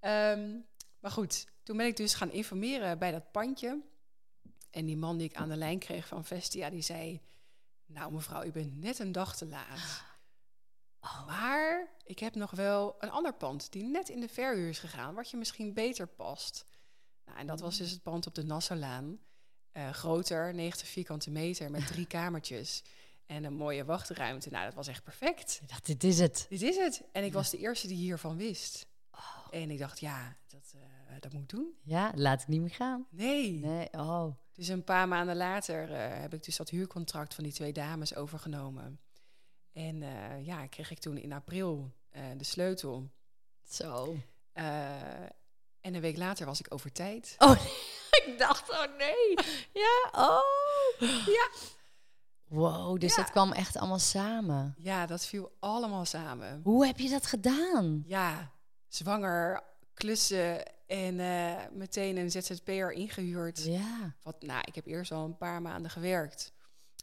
[0.00, 0.56] Ehm,
[1.00, 3.82] maar goed, toen ben ik dus gaan informeren bij dat pandje.
[4.70, 7.20] En die man die ik aan de lijn kreeg van Vestia, die zei...
[7.86, 10.02] Nou mevrouw, u bent net een dag te laat.
[11.00, 11.26] Oh.
[11.26, 15.14] Maar ik heb nog wel een ander pand die net in de verhuur is gegaan...
[15.14, 16.66] wat je misschien beter past.
[17.24, 19.18] Nou, en dat was dus het pand op de Nassaulaan.
[19.74, 22.82] Eh, groter, 90 vierkante meter met drie kamertjes
[23.26, 24.50] en een mooie wachtruimte.
[24.50, 25.58] Nou, dat was echt perfect.
[25.62, 26.46] Ik dacht, dit is het.
[26.48, 27.02] Dit is het.
[27.12, 28.86] En ik was de eerste die hiervan wist.
[29.50, 31.74] En ik dacht, ja, dat, eh, dat moet ik doen.
[31.82, 33.06] Ja, laat ik niet meer gaan.
[33.10, 33.52] Nee.
[33.52, 34.26] Nee, oh.
[34.52, 38.14] Dus een paar maanden later eh, heb ik dus dat huurcontract van die twee dames
[38.14, 39.00] overgenomen.
[39.72, 40.02] En
[40.44, 41.92] ja, kreeg ik toen in april
[42.36, 43.10] de sleutel.
[43.68, 44.16] Zo.
[45.84, 47.34] En een week later was ik over tijd.
[47.38, 47.66] Oh,
[48.26, 49.34] ik dacht, oh nee.
[49.72, 50.40] Ja, oh.
[51.26, 51.48] Ja.
[52.44, 53.22] Wow, dus Ja.
[53.22, 54.74] dat kwam echt allemaal samen.
[54.78, 56.60] Ja, dat viel allemaal samen.
[56.64, 58.02] Hoe heb je dat gedaan?
[58.06, 58.52] Ja,
[58.88, 59.62] zwanger,
[59.94, 63.64] klussen en eh, meteen een ZZP'er ingehuurd.
[63.64, 64.14] Ja.
[64.22, 66.52] Wat, nou, ik heb eerst al een paar maanden gewerkt.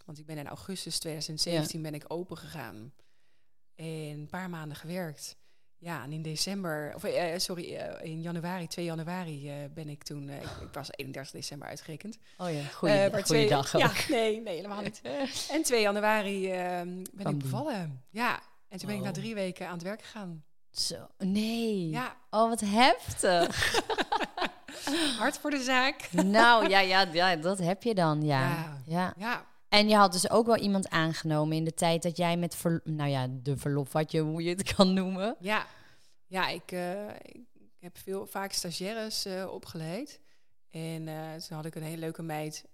[0.06, 2.94] Want ik ben in augustus 2017 ben ik open gegaan.
[3.76, 5.36] En een paar maanden gewerkt.
[5.84, 10.04] Ja, en in december, of eh, sorry, eh, in januari, 2 januari eh, ben ik
[10.04, 12.17] toen, eh, ik, ik was 31 december uitgerekend.
[12.38, 13.82] Oh ja, Eh, goeiedag ook.
[13.82, 15.02] Ja, nee, nee, helemaal niet.
[15.52, 16.82] En 2 januari eh,
[17.13, 18.02] ben ik bevallen.
[18.10, 18.39] Ja,
[18.70, 19.13] en toen ben ik na Oh.
[19.13, 20.44] drie weken aan het werk gegaan.
[20.72, 21.89] Zo, nee.
[21.89, 23.82] Ja, Oh, wat heftig.
[25.20, 26.10] hard voor de zaak.
[26.12, 28.39] nou, ja, ja, ja, dat heb je dan, ja.
[28.39, 28.82] Ja.
[28.86, 29.13] ja.
[29.17, 32.55] Ja, En je had dus ook wel iemand aangenomen in de tijd dat jij met,
[32.55, 35.36] ver, nou ja, de verlof, wat je, hoe je het kan noemen.
[35.39, 35.65] Ja,
[36.27, 37.07] ja ik, eh,
[37.53, 40.19] ik heb veel, vaak stagiaires eh, opgeleid.
[40.69, 42.65] En eh, toen had ik een hele leuke meid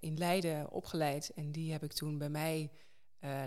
[0.00, 1.32] in Leiden opgeleid.
[1.34, 2.70] En die heb ik toen bij mij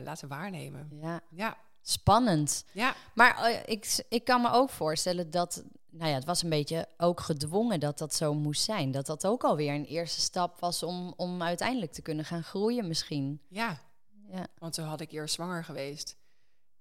[0.03, 0.89] laten waarnemen.
[1.01, 2.65] Ja, Ja, spannend.
[2.73, 6.87] ja, Maar ik, ik kan me ook voorstellen dat, nou ja, het was een beetje
[6.97, 8.91] ook gedwongen dat dat zo moest zijn.
[8.91, 12.87] Dat dat ook alweer een eerste stap was om, om uiteindelijk te kunnen gaan groeien
[12.87, 13.41] misschien.
[13.47, 13.87] ja.
[14.31, 16.17] Ja, Want toen had ik eerst zwanger geweest.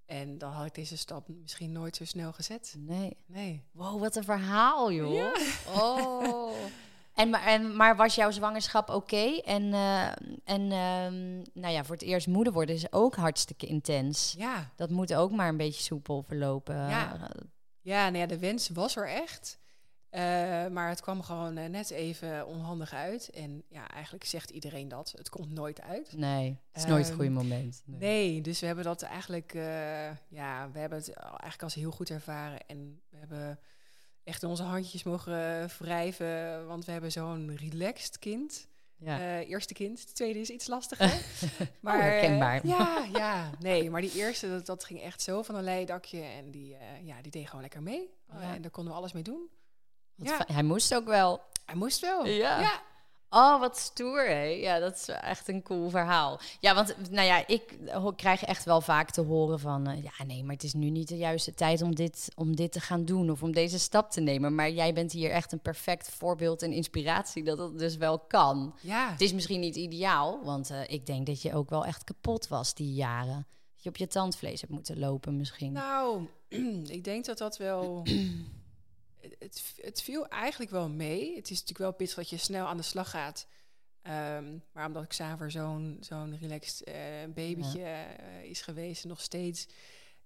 [0.07, 2.75] En dan had ik deze stap misschien nooit zo snel gezet.
[2.79, 3.17] nee.
[3.27, 3.65] Nee.
[3.73, 5.13] Wow, wat een verhaal, joh.
[5.15, 5.33] Ja.
[5.81, 6.53] Oh.
[7.15, 9.41] En, maar, en, maar was jouw zwangerschap oké?
[9.45, 10.07] En, eh,
[10.45, 14.35] en ehm, nou ja, voor het eerst moeder worden is ook hartstikke intens.
[14.39, 16.75] Ja, Dat moet ook maar een beetje soepel verlopen.
[16.77, 17.31] Ja.
[17.89, 19.59] Ja, nou ja, de wens was er echt.
[20.11, 20.21] Eh,
[20.67, 23.31] maar het kwam gewoon eh, net even onhandig uit.
[23.31, 25.13] En ja, eigenlijk zegt iedereen dat.
[25.17, 26.13] Het komt nooit uit.
[26.17, 27.83] Nee, het is nooit het Ehm, goede moment.
[27.85, 27.99] Nee.
[27.99, 32.11] Nee, dus we hebben dat eigenlijk, eh, ja, we hebben het eigenlijk als heel goed
[32.11, 32.67] ervaren.
[32.67, 33.59] En we hebben
[34.25, 38.69] echt onze handjes mogen wrijven, want we hebben zo'n relaxed kind.
[39.01, 39.19] Ja.
[39.19, 41.21] Eh, eerste kind, de tweede is iets lastiger.
[41.81, 42.55] maar Oh, herkenbaar.
[42.57, 46.21] eh, ja, ja, nee, maar die eerste, dat, dat ging echt zo van een leidakje.
[46.23, 48.11] En die, eh, ja, die deed gewoon lekker mee.
[48.33, 48.55] Ja.
[48.55, 49.49] en daar konden we alles mee doen.
[50.15, 50.45] Ja.
[50.53, 51.41] Hij moest ook wel.
[51.65, 52.27] Hij moest wel.
[52.27, 52.61] Ja.
[52.61, 52.83] ja.
[53.31, 54.43] Oh, wat stoer, hè?
[54.45, 56.41] Ja, dat is echt een cool verhaal.
[56.61, 57.79] Ja, want nou ja, ik
[58.17, 59.87] krijg echt wel vaak te horen van...
[59.87, 62.73] eh, ja, nee, maar het is nu niet de juiste tijd om dit, om dit
[62.73, 63.31] te gaan doen...
[63.31, 64.55] of om deze stap te nemen.
[64.55, 67.45] Maar jij bent hier echt een perfect voorbeeld en inspiratie...
[67.45, 68.75] dat het dus wel kan.
[68.81, 69.11] ja.
[69.11, 72.49] Het is misschien niet ideaal, want eh, ik denk dat je ook wel echt kapot
[72.49, 73.47] was die jaren.
[73.75, 75.73] Dat je op je tandvlees hebt moeten lopen misschien.
[75.73, 76.27] Nou,
[76.99, 78.03] ik denk dat dat wel.
[79.39, 81.37] Het, het viel eigenlijk wel mee.
[81.37, 83.47] Het is natuurlijk wel pittig dat je snel aan de slag gaat.
[84.03, 86.95] Ehm, maar omdat ik Xaver zo'n zo'n relaxed eh,
[87.35, 89.69] babytje eh, is geweest, nog steeds,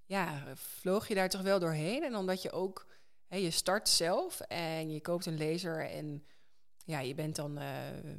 [0.04, 2.02] ja, vloog je daar toch wel doorheen.
[2.02, 2.86] En omdat je ook,
[3.26, 6.24] hè, je start zelf en je koopt een laser en
[6.84, 7.68] ja, je bent dan eh,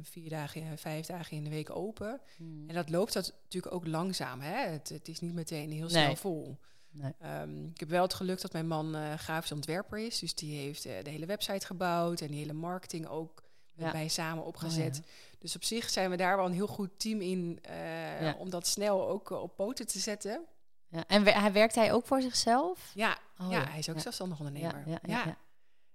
[0.02, 2.20] vier dagen, vijf dagen in de week open.
[2.36, 2.68] Hmm.
[2.68, 4.40] En dat loopt dat natuurlijk ook langzaam.
[4.40, 4.56] Hè?
[4.70, 6.16] Het, het is niet meteen heel snel Nee.
[6.16, 6.58] vol.
[6.96, 7.12] Nee.
[7.20, 10.18] Ehm, ik heb wel het geluk dat mijn man eh grafisch ontwerper is.
[10.18, 13.92] Dus die heeft eh, de hele website gebouwd en die hele marketing ook met Ja.
[13.92, 14.98] mij samen opgezet.
[15.02, 18.34] Oh, Dus op zich zijn we daar wel een heel goed team in eh, Ja.
[18.38, 20.44] om dat snel ook op poten te zetten.
[20.88, 21.04] Ja.
[21.06, 22.90] En hij werkt hij ook voor zichzelf?
[22.94, 24.82] Ja, Oh, ja, hij is ook zelfstandig ondernemer.
[24.86, 25.36] Ja, ja, ja, ja.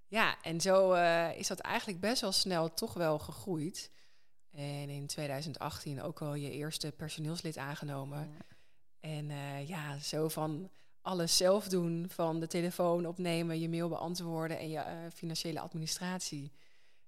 [0.08, 0.94] Ja, en zo
[1.32, 3.92] is dat eigenlijk best wel snel toch wel gegroeid.
[4.52, 8.36] En in 2018 ook al je eerste personeelslid aangenomen.
[9.00, 9.30] En
[9.68, 10.70] ja, zo van
[11.02, 16.52] alles zelf doen, van de telefoon opnemen, je mail beantwoorden en je eh, financiële administratie.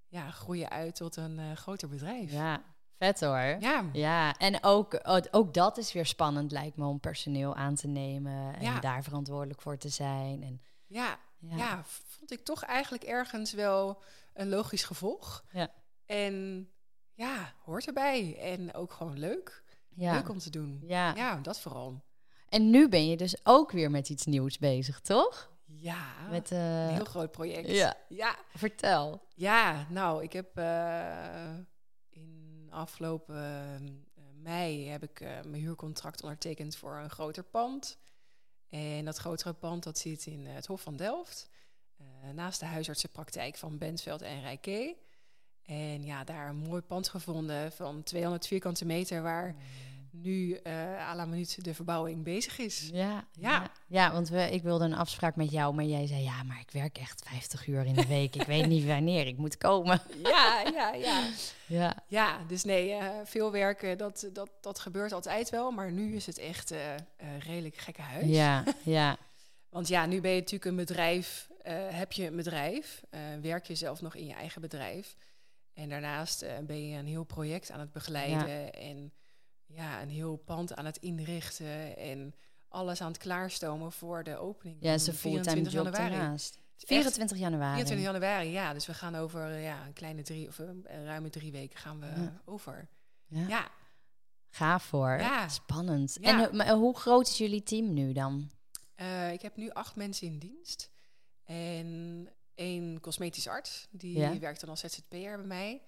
[0.07, 2.31] Ja, groeien uit tot een eh, groter bedrijf.
[2.31, 2.63] Ja,
[2.97, 3.37] vet hoor.
[3.59, 7.75] Ja, Ja, en ook, ook- ook dat is weer spannend, lijkt me, om personeel aan
[7.75, 8.79] te nemen en Ja.
[8.79, 10.43] daar verantwoordelijk voor te zijn.
[10.43, 11.55] En, ja, ja.
[11.57, 14.01] ja, vond ik toch eigenlijk ergens wel
[14.33, 15.43] een logisch gevolg.
[15.51, 15.69] Ja.
[16.05, 16.67] En
[17.13, 18.37] ja, hoort erbij.
[18.39, 19.63] En ook gewoon leuk.
[19.89, 20.13] Ja.
[20.13, 20.79] Leuk om te doen.
[20.83, 21.15] Ja.
[21.15, 22.03] Ja, dat vooral.
[22.51, 25.51] En nu ben je dus ook weer met iets nieuws bezig, toch?
[25.65, 27.69] Ja, Met, een eh, heel groot project.
[27.69, 27.95] ja.
[28.09, 29.21] ja, Vertel.
[29.35, 31.57] Ja, nou, ik heb eh,
[32.09, 33.35] in afgelopen
[34.15, 37.97] eh, mei heb ik eh, mijn huurcontract ondertekend voor een groter pand.
[38.69, 41.49] En dat grotere pand dat zit in het Hof van Delft,
[42.33, 44.97] naast de huisartsenpraktijk van Bentveld en Rijke.
[45.63, 49.55] En ja, daar een mooi pand gevonden van 200 vierkante meter waar
[50.11, 52.89] nu uh, à la minuut de verbouwing bezig is.
[52.93, 53.71] Ja, ja.
[53.87, 54.11] ja.
[54.11, 56.97] want we, ik wilde een afspraak met jou, maar jij zei ja, maar ik werk
[56.97, 58.35] echt 50 uur in de week.
[58.35, 60.01] ik weet niet wanneer ik moet komen.
[60.23, 61.29] ja, ja, ja.
[61.65, 65.71] Ja, ja dus nee, uh, veel werken, dat, dat, dat gebeurt altijd wel.
[65.71, 66.79] Maar nu is het echt uh,
[67.39, 68.27] redelijk gekke huis.
[68.27, 69.17] Ja, ja.
[69.69, 71.49] want ja, nu ben je natuurlijk een bedrijf,
[71.89, 73.03] heb je een bedrijf,
[73.41, 75.15] werk je zelf nog in je eigen bedrijf.
[75.73, 79.11] En daarnaast ben je een heel project aan het begeleiden en
[79.73, 82.33] ja, een heel pand aan het inrichten en
[82.67, 84.77] alles aan het klaarstomen voor de opening.
[84.79, 86.09] Ja, ze 24 januari.
[86.09, 86.59] Daarnaast.
[86.77, 87.75] 24 januari.
[87.75, 88.73] 24 januari, ja.
[88.73, 92.29] Dus we gaan over ja, een kleine drie of een ruime drie weken gaan we
[92.45, 92.89] over.
[93.27, 93.47] Ja.
[93.47, 93.69] ja.
[94.49, 95.09] Gaaf voor.
[95.09, 95.47] Ja.
[95.47, 96.17] Spannend.
[96.19, 98.49] En maar, hoe groot is jullie team nu dan?
[98.95, 100.91] Uh, ik heb nu acht mensen in dienst.
[101.43, 103.87] En één cosmetisch arts.
[103.91, 105.81] Die werkt dan als ZZP'er bij mij.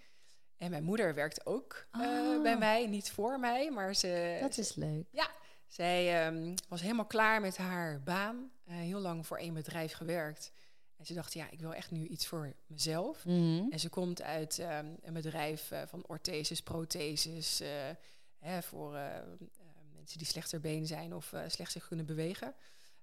[0.57, 4.37] En mijn moeder werkt ook uh, bij mij, niet voor mij, maar ze...
[4.41, 5.05] Dat is leuk.
[5.11, 5.29] Ja,
[5.67, 8.51] zij um, was helemaal klaar met haar baan.
[8.67, 10.51] Uh, heel lang voor één bedrijf gewerkt.
[10.97, 13.25] En ze dacht, ja, ik wil echt nu iets voor mezelf.
[13.25, 17.61] Mm En ze komt uit um, een bedrijf uh, van ortheses, protheses...
[18.39, 18.91] Hè, voor
[19.95, 22.55] mensen die slechter been zijn of slecht zich kunnen bewegen.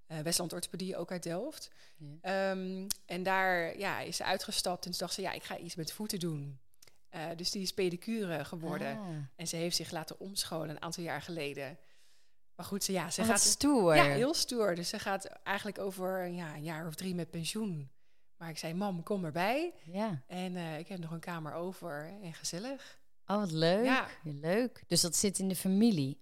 [0.07, 1.71] Westland Orthopedie, ook uit Delft.
[1.97, 2.51] Ja.
[2.51, 5.75] Um, en daar ja, is ze uitgestapt en ze dacht ze, ja, ik ga iets
[5.75, 6.61] met voeten doen.
[7.15, 8.99] Uh, dus die is pedicure geworden.
[8.99, 9.07] Ah.
[9.37, 11.79] En ze heeft zich laten omscholen een aantal jaar geleden.
[12.55, 13.41] Maar goed, ze, ja, ze oh, gaat...
[13.41, 13.97] stoer.
[13.97, 14.75] Ja, heel stoer.
[14.75, 17.91] Dus ze gaat eigenlijk over ja, een jaar of drie met pensioen.
[18.37, 19.75] Maar ik zei, mam, kom erbij.
[19.85, 20.23] Ja.
[20.27, 22.99] En uh, ik heb nog een kamer over en gezellig.
[23.27, 23.85] Oh, wat leuk.
[23.85, 24.07] Ja.
[24.23, 24.85] Leuk.
[24.87, 26.21] Dus dat zit in de familie.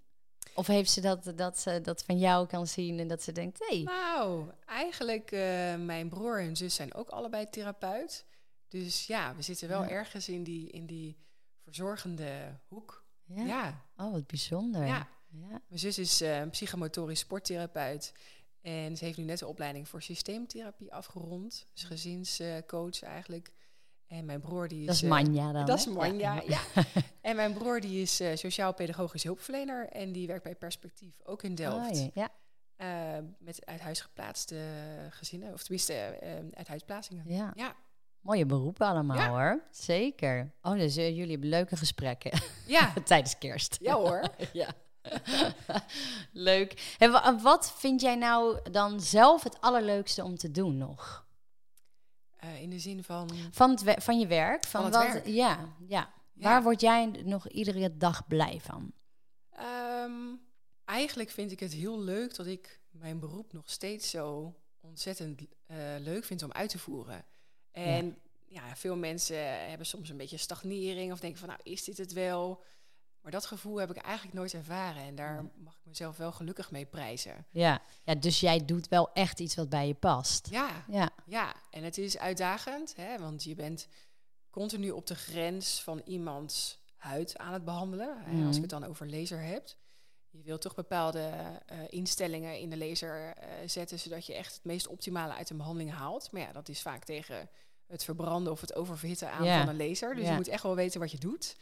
[0.55, 3.59] Of heeft ze dat, dat ze dat van jou kan zien en dat ze denkt,
[3.59, 3.67] hé.
[3.67, 3.83] Hey.
[3.83, 5.41] Nou, eigenlijk, uh,
[5.77, 8.27] mijn broer en zus zijn ook allebei therapeut.
[8.69, 11.17] Dus ja, we zitten wel ergens in die, in die
[11.63, 13.05] verzorgende hoek.
[13.25, 13.45] Ja.
[13.45, 13.85] ja.
[13.97, 14.87] Oh, wat bijzonder.
[14.87, 15.09] Ja.
[15.29, 15.63] ja.
[15.69, 18.13] Mijn zus is uh, psychomotorisch sporttherapeut.
[18.61, 21.67] En ze heeft nu net de opleiding voor systeemtherapie afgerond.
[21.73, 23.53] Dus gezinscoach eigenlijk.
[24.07, 24.87] En mijn broer die is...
[24.87, 26.61] Dat is Manja dan, Dat is Manja, ja.
[27.21, 29.89] en mijn broer die is uh, sociaal-pedagogisch hulpverlener.
[29.89, 32.01] En die werkt bij Perspectief, ook in Delft.
[32.01, 32.31] Oh, ja.
[33.39, 34.57] Met uit huis geplaatste
[35.11, 35.53] gezinnen.
[35.53, 36.19] Of tenminste,
[36.55, 37.25] uit huisplaatsingen.
[37.27, 37.77] Ja.
[38.29, 39.63] Mooie beroepen allemaal hoor.
[39.71, 40.53] Zeker.
[40.63, 42.41] Oh, dus uh, jullie hebben leuke gesprekken.
[42.67, 42.93] Ja.
[43.05, 43.79] Tijdens kerst.
[43.81, 44.29] Ja hoor.
[44.53, 44.69] ja.
[46.33, 46.97] Leuk.
[46.99, 51.27] En wat vind jij nou dan zelf het allerleukste om te doen nog?
[52.45, 53.31] Uh, in de zin van...
[53.51, 54.65] Van, het van je werk?
[54.65, 55.27] Van, wat, werk?
[55.27, 56.13] Ja, ja.
[56.33, 58.93] Waar word jij nog iedere dag blij van?
[60.05, 60.41] Um,
[60.85, 65.47] eigenlijk vind ik het heel leuk dat ik mijn beroep nog steeds zo ontzettend uh,
[65.99, 67.25] leuk vind om uit te voeren.
[67.85, 68.77] En ja.
[68.77, 72.65] veel mensen hebben soms een beetje stagnering of denken van nou is dit het wel?
[73.21, 76.71] Maar dat gevoel heb ik eigenlijk nooit ervaren en daar mag ik mezelf wel gelukkig
[76.71, 77.47] mee prijzen.
[77.51, 77.83] Ja.
[78.05, 80.49] ja, dus jij doet wel echt iets wat bij je past.
[80.51, 81.11] Ja, ja.
[81.27, 81.55] ja.
[81.71, 83.89] en het is uitdagend, hè, want je bent
[84.51, 88.17] continu op de grens van iemands huid aan het behandelen.
[88.47, 89.79] Als ik het dan over laser hebt.
[90.31, 91.31] Je wilt toch bepaalde
[91.73, 95.57] uh, instellingen in de laser uh, zetten, zodat je echt het meest optimale uit een
[95.57, 96.33] behandeling haalt.
[96.33, 97.51] Maar ja, dat is vaak tegen
[97.89, 100.15] het verbranden of het oververhitten aan van een laser.
[100.15, 101.57] Dus je moet echt wel weten wat je doet.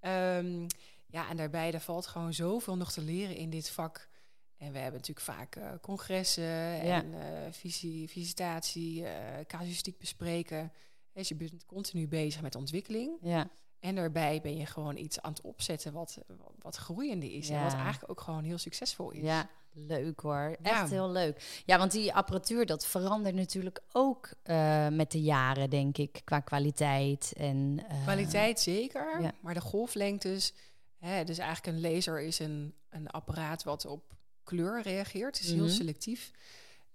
[0.00, 0.66] Um,
[1.06, 4.08] ja, en daarbij, er valt gewoon zoveel nog te leren in dit vak.
[4.56, 7.14] En we hebben natuurlijk vaak uh, congressen en
[7.54, 9.04] visie, visitatie,
[9.46, 10.72] casuïstiek bespreken.
[11.12, 13.18] Dus je bent continu bezig met ontwikkeling.
[13.20, 13.50] Ja.
[13.80, 16.18] En daarbij ben je gewoon iets aan het opzetten wat,
[16.58, 17.48] wat groeiende is.
[17.48, 19.22] En wat eigenlijk ook gewoon heel succesvol is.
[19.22, 20.56] Ja, leuk hoor.
[20.62, 21.62] Echt heel leuk.
[21.66, 26.40] Ja, want die apparatuur, dat verandert natuurlijk ook uh, met de jaren, denk ik, qua
[26.40, 27.32] kwaliteit.
[27.36, 29.32] En, uh, kwaliteit zeker, ja.
[29.40, 30.54] maar de golflengtes...
[30.98, 35.38] Hè, dus eigenlijk een laser is een, een apparaat wat op kleur reageert.
[35.38, 35.72] Het is heel mhm.
[35.72, 36.30] selectief.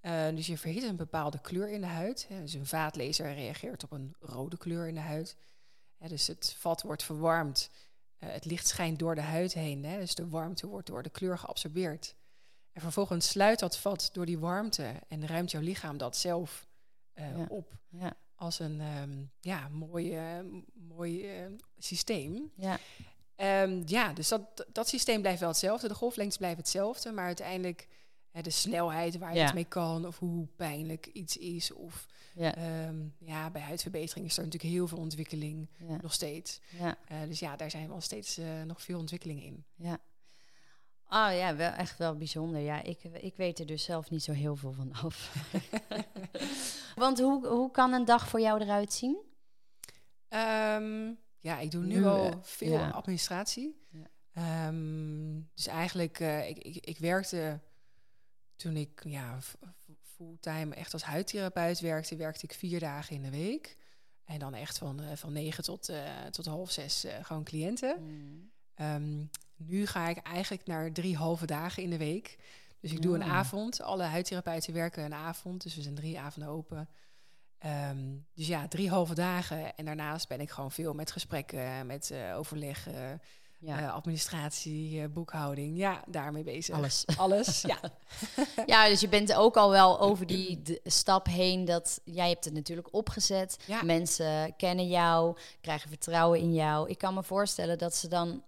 [0.02, 2.26] Uh, dus je verhit een bepaalde kleur in de huid.
[2.30, 2.42] Hè.
[2.42, 5.36] Dus een vaatlaser reageert op een rode kleur in de huid
[6.08, 7.70] dus het vat wordt verwarmd.
[8.20, 9.86] Uh, het licht schijnt door de huid heen.
[9.86, 12.16] Hè, dus de warmte wordt door de kleur geabsorbeerd.
[12.72, 16.68] En vervolgens sluit dat vat door die warmte en ruimt jouw lichaam dat zelf
[17.16, 17.78] uh, op.
[17.90, 18.14] Ja.
[18.36, 21.30] Als een um, ja, mooi, uh, mooi
[21.78, 22.52] systeem.
[22.56, 22.80] Ja.
[23.64, 25.88] Um, ja, dus dat, dat systeem blijft wel hetzelfde.
[25.88, 27.12] De golflengtes blijven hetzelfde.
[27.12, 27.88] Maar uiteindelijk
[28.42, 31.72] de snelheid waar je het mee kan, of hoe pijnlijk iets is.
[31.72, 35.70] Of ja, ehm, ja bij huidverbetering is er natuurlijk heel veel ontwikkeling
[36.02, 36.62] nog steeds.
[36.80, 36.98] Ja.
[37.12, 39.66] Uh, dus ja, daar zijn wel steeds uh, nog veel ontwikkelingen in.
[39.76, 40.00] Ja.
[41.10, 42.62] Oh ja, wel echt wel bijzonder.
[42.62, 45.36] Ja, ik, ik weet er dus zelf niet zo heel veel van af.
[46.96, 49.18] Want hoe, hoe kan een dag voor jou eruit zien?
[50.30, 52.90] Um, Ja, ik doe nu Nu, al eh, veel ja.
[52.90, 53.82] administratie.
[53.90, 54.08] Ja.
[54.34, 57.60] Ehm, dus eigenlijk, eh, ik, ik, ik werkte
[58.56, 59.40] toen ik ja,
[60.16, 63.78] fulltime echt als huidtherapeut werkte, werkte ik vier dagen in de week.
[64.26, 68.04] En dan echt van, eh, van negen tot, eh, tot half zes eh, gewoon cliënten.
[68.04, 68.52] Mm.
[68.76, 72.38] Ehm, nu ga ik eigenlijk naar drie halve dagen in de week.
[72.80, 73.34] Dus ik doe een Oh.
[73.34, 73.82] avond.
[73.82, 75.64] Alle huidtherapeuten werken een avond.
[75.64, 76.90] Dus we zijn drie avonden open.
[77.58, 79.76] Ehm, dus ja, drie halve dagen.
[79.76, 83.22] En daarnaast ben ik gewoon veel met gesprekken, met overleggen,
[83.66, 85.78] Ja, eh, administratie, eh, boekhouding.
[85.78, 86.76] Ja, daarmee bezig.
[86.76, 87.06] alles.
[87.18, 87.80] Alles, ja.
[88.66, 92.54] Ja, dus je bent ook al wel over die stap heen dat jij hebt het
[92.54, 93.58] natuurlijk opgezet.
[93.66, 93.84] Ja.
[93.84, 96.90] Mensen kennen jou, krijgen vertrouwen in jou.
[96.90, 98.44] Ik kan me voorstellen dat ze dan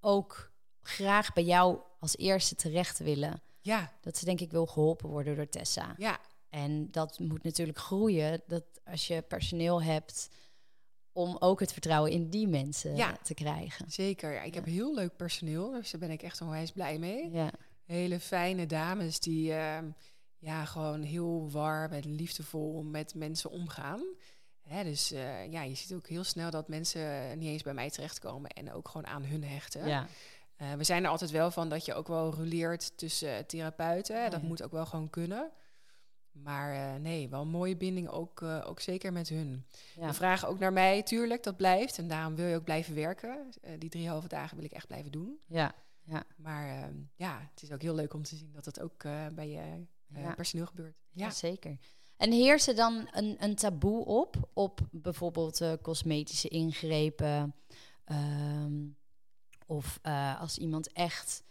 [0.00, 0.52] ook
[0.82, 3.42] graag bij jou als eerste terecht willen.
[3.60, 5.94] Ja, Dat ze denk ik wil geholpen worden door Tessa.
[5.98, 6.18] ja,
[6.50, 8.42] En dat moet natuurlijk groeien.
[8.46, 10.28] Dat als je personeel hebt
[11.16, 13.16] om ook het vertrouwen in die mensen Ja.
[13.22, 13.90] te krijgen.
[13.90, 14.32] zeker.
[14.32, 17.30] Ja, ik heb heel leuk personeel, dus daar ben ik echt onwijs blij mee.
[17.30, 17.50] Ja,
[17.84, 19.84] Hele fijne dames die ehm,
[20.38, 24.02] ja, gewoon heel warm en liefdevol met mensen omgaan.
[24.62, 27.90] Hè, dus eh, ja, je ziet ook heel snel dat mensen niet eens bij mij
[27.90, 29.88] terechtkomen en ook gewoon aan hun hechten.
[29.88, 30.06] ja.
[30.56, 34.30] Eh, we zijn er altijd wel van dat je ook wel ruleert tussen therapeuten.
[34.30, 35.50] Dat moet ook wel gewoon kunnen.
[36.42, 39.66] Maar eh, nee, wel een mooie binding ook, eh, ook zeker met hun.
[39.96, 40.06] ja.
[40.06, 41.98] De vragen ook naar mij, tuurlijk, dat blijft.
[41.98, 43.48] En daarom wil je ook blijven werken.
[43.62, 45.38] Eh, die drie halve dagen wil ik echt blijven doen.
[45.46, 45.74] ja.
[46.36, 49.02] Maar ehm, ja, het is ook heel leuk om te zien dat dat ook
[49.34, 49.84] bij je
[50.20, 50.34] Ja.
[50.34, 50.96] personeel gebeurt.
[51.10, 51.30] Ja, Ja.
[51.32, 51.76] zeker.
[52.16, 57.54] En heerst er dan een, een taboe op, op bijvoorbeeld cosmetische ingrepen?
[58.04, 58.72] ehm,
[59.66, 59.98] of
[60.38, 61.42] als iemand echt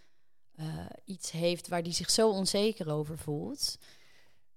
[1.06, 3.78] iets heeft waar die zich zo onzeker over voelt?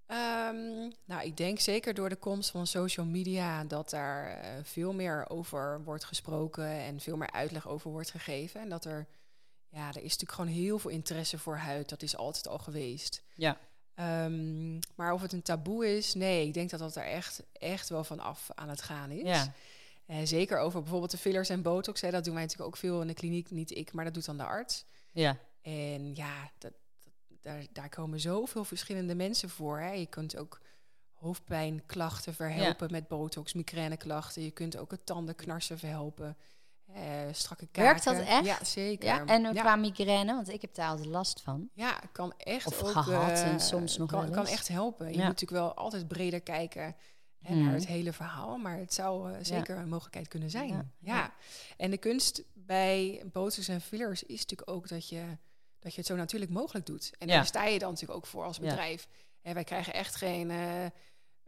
[0.07, 4.92] Ehm, nou, ik denk zeker door de komst van social media dat daar eh, veel
[4.92, 8.61] meer over wordt gesproken en veel meer uitleg over wordt gegeven.
[8.61, 9.07] En dat er,
[9.69, 11.88] ja, er is natuurlijk gewoon heel veel interesse voor huid.
[11.88, 13.23] Dat is altijd al geweest.
[13.35, 13.59] Ja.
[13.95, 17.88] Ehm, maar of het een taboe is, nee, ik denk dat dat er echt, echt
[17.88, 19.23] wel van af aan het gaan is.
[19.29, 19.53] Ja,
[20.07, 22.01] Eh, zeker over bijvoorbeeld de fillers en botox.
[22.01, 23.51] Hè, dat doen wij natuurlijk ook veel in de kliniek.
[23.51, 24.85] Niet ik, maar dat doet dan de arts.
[25.12, 26.73] ja, En ja, dat-
[27.46, 29.78] daar, daar komen zoveel verschillende mensen voor.
[29.78, 29.90] Hè.
[29.90, 30.61] Je kunt ook
[31.12, 34.42] hoofdpijnklachten verhelpen met botox, migraineklachten.
[34.42, 36.37] Je kunt ook het tandenknarsen verhelpen.
[36.87, 37.82] Eh, strakke kaken.
[37.82, 38.44] Werkt dat echt?
[38.44, 39.06] Ja, zeker.
[39.09, 39.24] ja.
[39.24, 39.61] En ja.
[39.62, 41.68] qua migraine, want ik heb daar altijd last van.
[41.74, 42.88] Ja, kan echt Of ook...
[43.02, 45.06] gehad eh, en soms nog kan, wel kan echt helpen.
[45.06, 45.18] Je Ja.
[45.18, 46.96] moet natuurlijk wel altijd breder kijken
[47.38, 48.56] hè, naar het hele verhaal.
[48.56, 50.68] Maar het zou eh, zeker een mogelijkheid kunnen zijn.
[50.68, 51.32] Ja, Ja, ja.
[51.76, 55.22] En de kunst bij botox en fillers is natuurlijk ook dat je,
[55.87, 57.12] dat je het zo natuurlijk mogelijk doet.
[57.18, 57.35] En Ja.
[57.35, 59.07] daar sta je dan natuurlijk ook voor als bedrijf.
[59.42, 60.51] En wij krijgen echt geen...
[60.51, 60.85] eh,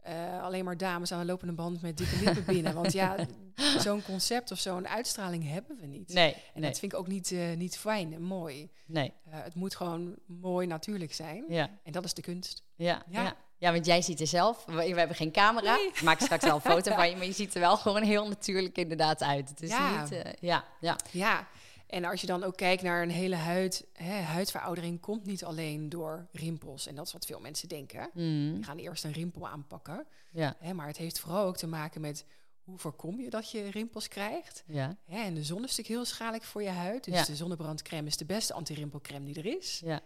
[0.03, 2.73] eh, alleen maar dames aan de lopende band met dikke lippen binnen.
[2.73, 3.15] Want ja,
[3.85, 6.13] zo'n concept of zo'n uitstraling hebben we niet.
[6.13, 8.69] Nee, En nee, dat vind ik ook niet, eh, niet fijn en mooi.
[8.85, 9.13] nee.
[9.29, 11.45] Het moet gewoon mooi natuurlijk zijn.
[11.47, 12.63] Ja, En dat is de kunst.
[12.75, 13.21] ja, ja.
[13.23, 13.35] Ja.
[13.57, 13.71] ja.
[13.71, 15.75] want jij ziet er zelf, we, we hebben geen camera.
[15.75, 15.87] Nee.
[15.87, 18.27] Ik maak straks wel een foto van je, maar je ziet er wel gewoon heel
[18.27, 19.49] natuurlijk inderdaad uit.
[19.49, 20.01] Het is Ja.
[20.01, 20.95] niet, ja, ja.
[21.11, 21.47] Ja,
[21.89, 25.89] en als je dan ook kijkt naar een hele huid, hè, huidveroudering komt niet alleen
[25.89, 26.87] door rimpels.
[26.87, 28.09] En dat is wat veel mensen denken.
[28.13, 30.07] Mm, Die gaan eerst een rimpel aanpakken.
[30.31, 32.25] ja, Hè, maar het heeft vooral ook te maken met
[32.63, 34.63] hoe voorkom je dat je rimpels krijgt.
[34.67, 37.03] ja, Hè, en de zon is natuurlijk heel schadelijk voor je huid.
[37.03, 37.23] Dus Ja.
[37.25, 39.81] de zonnebrandcrème is de beste antirimpelcrème die er is.
[39.85, 40.01] ja.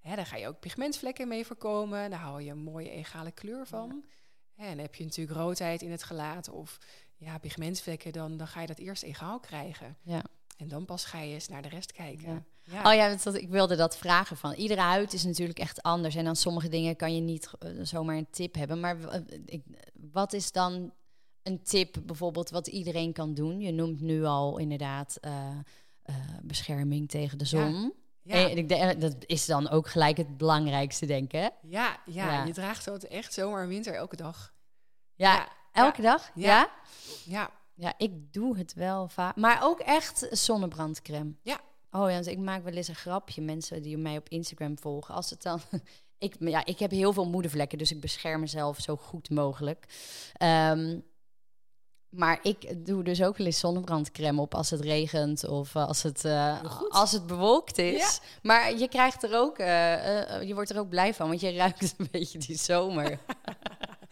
[0.00, 2.10] Hè, daar ga je ook pigmentvlekken mee voorkomen.
[2.10, 4.04] Daar hou je een mooie egale kleur van.
[4.56, 6.78] En heb je natuurlijk roodheid in het gelaat of
[7.16, 9.96] ja, pigmentvlekken, dan, dan ga je dat eerst egaal krijgen.
[10.02, 10.22] ja.
[10.60, 12.44] En dan pas ga je eens naar de rest kijken.
[12.62, 12.82] Ja.
[12.88, 14.52] Oh ja, dat, dat- ik wilde dat vragen van.
[14.52, 16.14] Iedere huid is natuurlijk echt anders.
[16.14, 18.80] En dan sommige dingen kan je niet eh, zomaar een tip hebben.
[18.80, 18.96] Maar
[19.46, 19.62] ik,
[20.12, 20.92] wat is dan
[21.42, 23.60] een tip bijvoorbeeld wat iedereen kan doen?
[23.60, 25.48] Je noemt nu al inderdaad eh,
[26.02, 27.92] eh, bescherming tegen de zon.
[28.22, 28.48] ja.
[28.50, 31.50] En ik denk, dat is dan ook gelijk het belangrijkste, denk ik.
[31.62, 32.44] Ja, ja, Ja.
[32.44, 34.52] je draagt het echt zomaar en winter elke dag.
[35.14, 36.30] Ja, Ja, elke dag?
[36.34, 36.70] Ja.
[37.24, 37.50] Ja.
[37.80, 37.94] Ja.
[37.96, 39.36] Ik doe het wel vaak.
[39.36, 41.34] Maar ook echt zonnebrandcrème.
[41.42, 41.60] Ja.
[41.90, 43.42] Oh ja, want ik maak wel eens een grapje.
[43.42, 45.14] Mensen die mij op Instagram volgen.
[45.14, 45.60] Als het dan...
[46.18, 49.86] ik, ja, ik heb heel veel moedervlekken, dus ik bescherm mezelf zo goed mogelijk.
[50.32, 50.98] Ehm,
[52.10, 56.02] maar ik doe dus ook wel eens zonnebrandcrème op als het regent of eh, als
[56.02, 58.20] het, eh, als het bewolkt is.
[58.42, 61.94] Maar je krijgt er ook, eh, je wordt er ook blij van, want je ruikt
[61.98, 63.18] een beetje die zomer.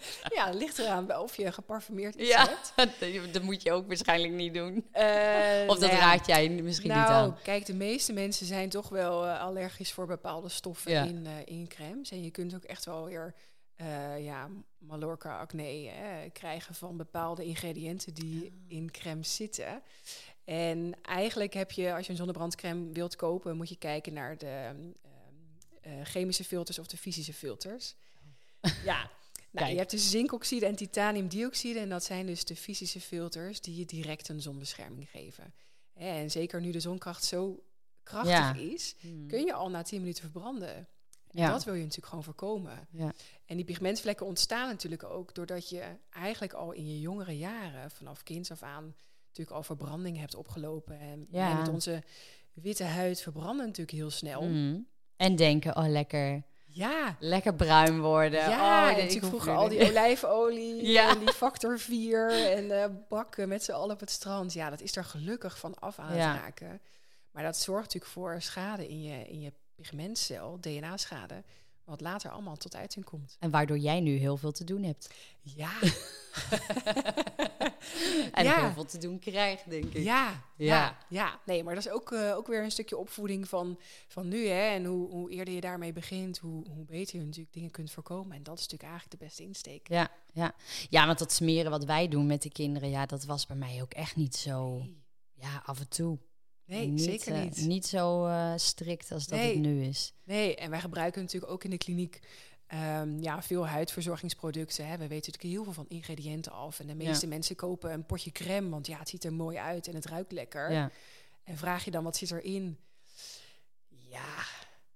[0.35, 3.03] ja het ligt eraan of je geparfumeerd iets ja, hebt.
[3.33, 4.87] dat moet je ook waarschijnlijk niet doen.
[4.93, 7.43] Eh, Of dat nou raad jij misschien nou, niet aan.
[7.43, 11.05] kijk, de meeste mensen zijn toch wel eh, allergisch voor bepaalde stoffen Ja.
[11.05, 12.11] in, eh, in crèmes.
[12.11, 13.35] En je kunt ook echt wel weer
[14.19, 15.91] ja, Mallorca acne
[16.33, 19.83] krijgen van bepaalde ingrediënten die in crème zitten.
[20.45, 24.47] En eigenlijk heb je, als je een zonnebrandcrème wilt kopen, moet je kijken naar de
[24.47, 24.77] ehm,
[25.81, 27.95] eh, chemische filters of de fysische filters.
[28.85, 29.11] Ja,
[29.51, 29.71] nou, Kijk.
[29.71, 31.79] je hebt dus zinkoxide en titaniumdioxide.
[31.79, 35.55] En dat zijn dus de fysische filters die je direct een zonbescherming geven.
[35.95, 37.63] En zeker nu de zonkracht zo
[38.03, 38.55] krachtig Ja.
[38.55, 39.27] is, Hmm.
[39.29, 40.75] kun je al na 10 minuten verbranden.
[40.77, 40.87] En
[41.43, 41.51] Ja.
[41.51, 42.89] dat wil je natuurlijk gewoon voorkomen.
[42.91, 43.13] Ja.
[43.47, 48.23] En die pigmentvlekken ontstaan natuurlijk ook doordat je eigenlijk al in je jongere jaren, vanaf
[48.23, 48.95] kinds af aan,
[49.27, 50.99] natuurlijk al verbranding hebt opgelopen.
[51.01, 51.59] En Ja.
[51.59, 52.03] met onze
[52.53, 54.41] witte huid verbranden natuurlijk heel snel.
[54.41, 54.87] Hmm.
[55.17, 58.41] En denken, oh lekker, Ja, lekker bruin worden.
[58.51, 61.09] ja, oh, en natuurlijk vroeger al die olijfolie Ja.
[61.11, 64.53] en die factor 4 en eh, bakken met z'n allen op het strand.
[64.53, 66.33] Ja, dat is er gelukkig van af aan Ja.
[66.33, 66.81] het raken.
[67.31, 71.45] Maar dat zorgt natuurlijk voor schade in je, in je pigmentcel, DNA-schade,
[71.89, 73.37] wat later allemaal tot uiting komt.
[73.41, 75.15] En waardoor jij nu heel veel te doen hebt.
[75.43, 75.71] Ja,
[78.33, 78.61] En Ja.
[78.61, 80.03] heel veel te doen krijgt, denk ik.
[80.05, 80.67] ja, Ja.
[80.77, 81.41] ja, ja.
[81.47, 83.79] Nee, maar dat is ook, eh, ook weer een stukje opvoeding van,
[84.09, 84.47] van nu.
[84.47, 84.69] Hè?
[84.75, 88.37] En hoe, hoe eerder je daarmee begint, hoe, hoe beter je natuurlijk dingen kunt voorkomen.
[88.37, 89.89] En dat is natuurlijk eigenlijk de beste insteek.
[89.89, 90.53] Ja, ja.
[90.89, 93.83] ja, want dat smeren wat wij doen met de kinderen, ja, dat was bij mij
[93.83, 94.79] ook echt niet zo.
[94.79, 95.03] Nee,
[95.35, 96.19] Ja, af en toe.
[96.69, 97.57] Nee niet, zeker eh, niet.
[97.67, 99.51] niet zo eh, strikt als dat Nee.
[99.53, 100.13] het nu is.
[100.25, 102.21] Nee, en wij gebruiken natuurlijk ook in de kliniek
[102.67, 104.87] ehm, ja, veel huidverzorgingsproducten.
[104.87, 104.93] Hè.
[104.93, 106.81] We weten natuurlijk heel veel van ingrediënten af.
[106.81, 109.87] En de meeste mensen kopen een potje crème, want ja, het ziet er mooi uit
[109.89, 110.73] en het ruikt lekker.
[110.73, 110.91] Ja,
[111.45, 112.79] En vraag je dan wat zit erin?
[113.89, 114.45] Ja,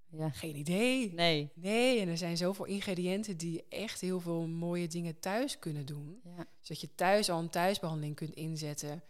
[0.09, 0.29] ja.
[0.29, 1.13] geen idee.
[1.13, 1.49] Nee.
[1.55, 6.19] Nee, en er zijn zoveel ingrediënten die echt heel veel mooie dingen thuis kunnen doen.
[6.23, 6.45] Ja.
[6.61, 9.03] Zodat je thuis al een thuisbehandeling kunt inzetten.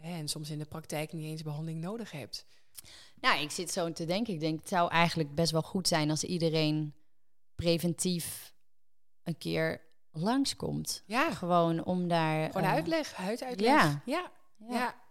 [0.00, 2.46] En soms in de praktijk niet eens behandeling nodig hebt.
[3.20, 4.34] Nou, ik zit zo te denken.
[4.34, 6.94] Ik denk, het zou eigenlijk best wel goed zijn als iedereen
[7.54, 8.52] preventief
[9.22, 9.80] een keer
[10.12, 11.02] langskomt.
[11.06, 12.46] Ja, Gewoon om daar...
[12.50, 13.70] gewoon eh, uitleg, huiduitleg.
[13.70, 14.02] ja.
[14.04, 14.74] ja, Ja.
[14.74, 15.06] ja.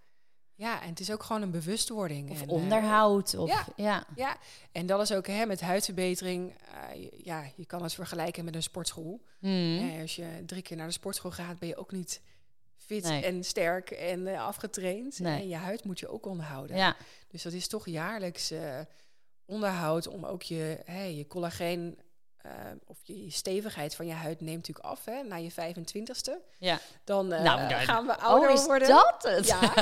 [0.55, 2.29] Ja, en het is ook gewoon een bewustwording.
[2.31, 3.35] Of en, eh, onderhoud.
[3.35, 3.65] Of, ja.
[3.75, 4.05] ja.
[4.15, 4.37] ja,
[4.71, 6.53] en dat is ook hè, met huidverbetering.
[6.91, 9.21] eh, je- ja, je kan het vergelijken met een sportschool.
[9.39, 9.99] Hmm.
[10.01, 12.21] Als je drie keer naar de sportschool gaat, ben je ook niet
[12.87, 13.23] fit Nee.
[13.23, 15.19] en sterk en eh, afgetraind.
[15.19, 15.41] Nee.
[15.41, 16.77] En je huid moet je ook onderhouden.
[16.77, 16.95] ja.
[17.27, 18.79] Dus dat is toch jaarlijks eh,
[19.45, 21.99] onderhoud om ook je, hè, je collageen
[22.37, 22.51] eh,
[22.85, 26.31] of je, stevigheid van je huid neemt natuurlijk af hè, na je 25ste.
[26.57, 26.79] ja.
[27.03, 28.87] Dan Nou, gaan we ouder Oh, is worden.
[28.87, 29.47] dat het?
[29.47, 29.73] Ja.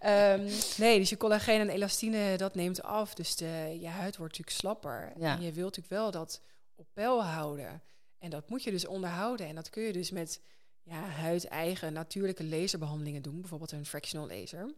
[0.00, 3.14] Ehm, nee, dus je collageen en elastine, dat neemt af.
[3.14, 5.12] Dus de, je huid wordt natuurlijk slapper.
[5.18, 5.32] Ja.
[5.36, 6.40] En je wilt natuurlijk wel dat
[6.74, 7.82] op peil houden.
[8.18, 9.46] En dat moet je dus onderhouden.
[9.46, 10.40] En dat kun je dus met
[10.88, 13.40] ja, huid-eigen natuurlijke laserbehandelingen doen.
[13.40, 14.74] Bijvoorbeeld een fractional laser.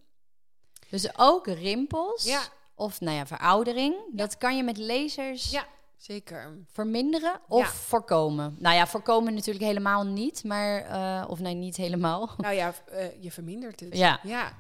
[0.91, 2.43] Dus ook rimpels Ja.
[2.75, 3.97] of nou ja, veroudering.
[4.13, 6.59] Dat kan je met lasers Ja, zeker.
[6.67, 8.57] verminderen of voorkomen.
[8.59, 12.31] Nou ja, voorkomen natuurlijk helemaal niet, maar eh, of nee, niet helemaal.
[12.37, 13.97] Nou ja, eh, je vermindert het.
[13.97, 14.21] Ja.
[14.23, 14.53] ja.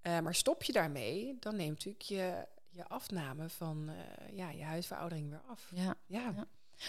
[0.00, 3.90] Eh, maar stop je daarmee, dan neemt natuurlijk je, je afname van
[4.32, 5.68] ja, je huidveroudering weer af.
[5.74, 5.94] Ja.
[6.06, 6.46] Ja.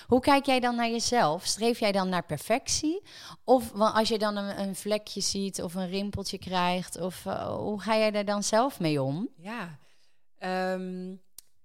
[0.08, 1.46] Hoe kijk jij dan naar jezelf?
[1.46, 3.02] Streef jij dan naar perfectie?
[3.44, 7.82] Of als je dan een, een vlekje ziet of een rimpeltje krijgt, of eh, hoe
[7.82, 9.30] ga jij daar dan zelf mee om?
[9.36, 9.80] Ja.
[10.38, 11.16] Ehm,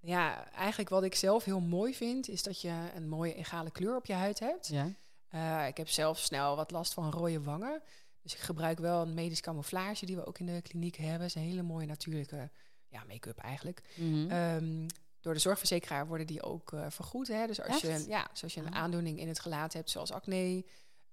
[0.00, 3.96] ja, eigenlijk wat ik zelf heel mooi vind, is dat je een mooie egale kleur
[3.96, 4.68] op je huid hebt.
[4.68, 4.88] Ja.
[5.28, 7.82] Eh, ik heb zelf snel wat last van rode wangen.
[8.22, 11.20] Dus ik gebruik wel een medisch camouflage die we ook in de kliniek hebben.
[11.20, 12.50] Het is een hele mooie natuurlijke
[12.88, 13.82] ja, make-up eigenlijk.
[14.28, 14.86] Ehm,
[15.24, 17.28] door de zorgverzekeraar worden die ook eh, vergoed.
[17.28, 17.46] Hè?
[17.46, 18.78] Dus als je, ja, dus als je een Ah.
[18.80, 20.64] aandoening in het gelaat hebt, zoals acne,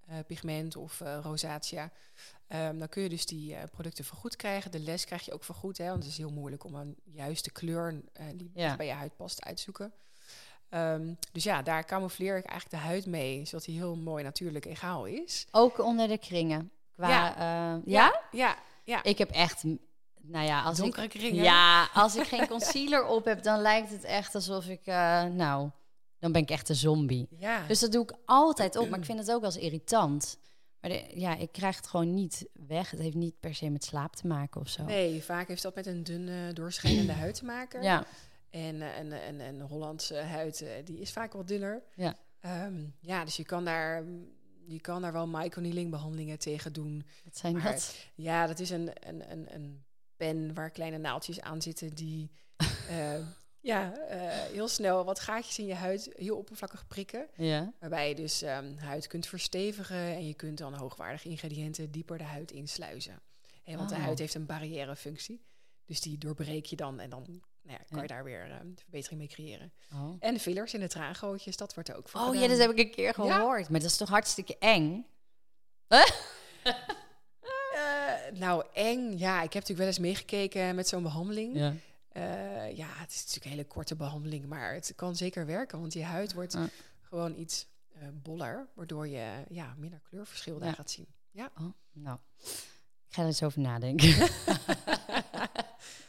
[0.06, 1.90] eh, pigment of rosacea,
[2.46, 4.70] ehm, dan kun je dus die producten vergoed krijgen.
[4.70, 5.88] De les krijg je ook vergoed, hè?
[5.88, 8.02] want het is heel moeilijk om een juiste kleur
[8.34, 8.76] die Ja.
[8.76, 9.92] bij je huid past uit te zoeken.
[10.68, 14.64] Ehm, dus ja, daar camoufleer ik eigenlijk de huid mee, zodat die heel mooi natuurlijk
[14.64, 15.46] egaal is.
[15.50, 16.70] Ook onder de kringen.
[16.92, 17.24] Qua, Ja.
[17.36, 17.80] ja.
[17.84, 18.20] ja?
[18.30, 19.02] Ja, ja.
[19.02, 19.64] Ik heb echt,
[20.22, 21.42] nou ja, als ik kringen.
[21.44, 25.70] Ja, als ik geen concealer op heb, dan lijkt het echt alsof ik, eh, nou,
[26.18, 27.26] dan ben ik echt een zombie.
[27.38, 27.66] ja.
[27.66, 30.38] Dus dat doe ik altijd op, maar ik vind het ook wel eens irritant.
[30.80, 32.90] Maar de- ja, ik krijg het gewoon niet weg.
[32.90, 34.84] Het heeft niet per se met slaap te maken of zo.
[34.84, 37.82] Nee, vaak heeft dat met een dunne, doorschijnende huid te maken.
[37.82, 38.04] Ja,
[38.50, 41.82] En eh, een, een, een Hollandse huid, eh, die is vaak wat dunner.
[41.94, 42.16] Ja.
[42.40, 44.04] Ehm, ja, dus je kan daar,
[44.66, 47.06] je kan daar wel microneedling behandelingen tegen doen.
[47.24, 47.94] wat zijn Maar- dat?
[48.14, 49.84] Ja, dat is een, een, een, een
[50.22, 52.30] pen waar kleine naaldjes aan zitten die
[52.88, 53.14] eh,
[53.60, 54.18] ja, eh,
[54.52, 57.28] heel snel wat gaatjes in je huid heel oppervlakkig prikken.
[57.36, 57.72] Ja.
[57.80, 62.24] Waarbij je dus ehm, huid kunt verstevigen en je kunt dan hoogwaardige ingrediënten dieper de
[62.24, 63.20] huid insluizen.
[63.62, 64.02] Hè, want de Oh.
[64.02, 65.44] huid heeft een barrièrefunctie.
[65.84, 67.22] Dus die doorbreek je dan en dan
[67.62, 69.72] nou ja, kan je daar weer ehm, verbetering mee creëren.
[69.94, 70.16] Oh.
[70.18, 72.70] En de fillers in de traangootjes, dat wordt er ook voor Oh ja, dat heb
[72.70, 73.12] ik een keer Ja.
[73.12, 73.68] gehoord.
[73.68, 75.06] Maar dat is toch hartstikke eng?
[78.38, 79.12] Nou, eng.
[79.18, 81.56] Ja, ik heb natuurlijk wel eens meegekeken met zo'n behandeling.
[81.56, 81.74] Ja.
[82.08, 85.92] Eh, ja, het is natuurlijk een hele korte behandeling, maar het kan zeker werken, want
[85.92, 86.68] je huid wordt Ja.
[87.00, 90.74] gewoon iets eh, boller, waardoor je ja, minder kleurverschil daar Ja.
[90.74, 91.06] gaat zien.
[91.30, 91.50] Ja.
[91.60, 92.18] Oh, nou,
[93.08, 94.08] ik ga er eens over nadenken.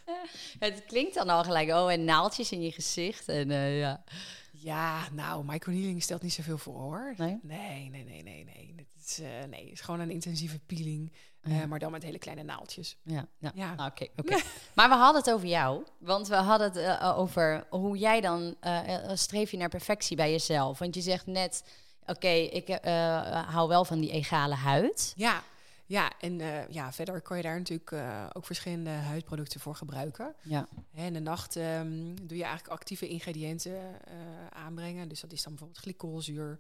[0.59, 3.27] het klinkt dan al gelijk, oh, en naaltjes in je gezicht.
[3.27, 4.03] En eh, ja.
[4.51, 7.13] Ja, nou, microneedling stelt niet zoveel voor hoor.
[7.17, 7.39] Nee?
[7.41, 8.73] Nee, nee, nee, nee, nee.
[8.75, 9.17] Het is,
[9.49, 11.11] nee, het is gewoon een intensieve peeling,
[11.43, 12.97] eh, maar dan met hele kleine naaltjes.
[13.03, 13.51] Ja, ja.
[13.55, 13.75] Ja.
[13.75, 14.07] Nou, oké.
[14.15, 14.35] oké.
[14.75, 15.83] maar we hadden het over jou.
[15.97, 20.15] Want we hadden het eh, over hoe jij dan eh, eh, streef je naar perfectie
[20.15, 20.79] bij jezelf.
[20.79, 21.63] Want je zegt net,
[22.05, 25.13] oké, ik eh, hou wel van die egale huid.
[25.15, 25.43] Ja,
[25.85, 30.35] ja en eh, ja, verder kan je daar natuurlijk eh, ook verschillende huidproducten voor gebruiken.
[30.41, 30.67] Ja.
[30.91, 33.75] Hè, In de nacht ehm, doe je eigenlijk actieve ingrediënten
[34.05, 34.13] eh,
[34.49, 35.07] aanbrengen.
[35.09, 36.59] Dus dat is dan bijvoorbeeld glycolzuur.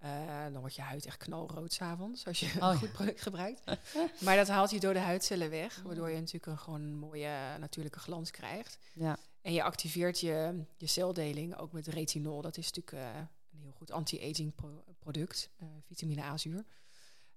[0.00, 3.62] Eh, dan wordt je huid echt knalrood s'avonds als je Oh, een goed product gebruikt.
[4.20, 7.98] maar dat haalt je dode huidcellen weg, waardoor je natuurlijk een gewoon een mooie natuurlijke
[7.98, 8.78] glans krijgt.
[8.94, 9.18] Ja.
[9.42, 12.40] En je activeert je, je celdeling ook met retinol.
[12.42, 13.20] Dat is natuurlijk eh,
[13.52, 16.64] een heel goed anti-aging pro- product, eh, vitamine A-zuur.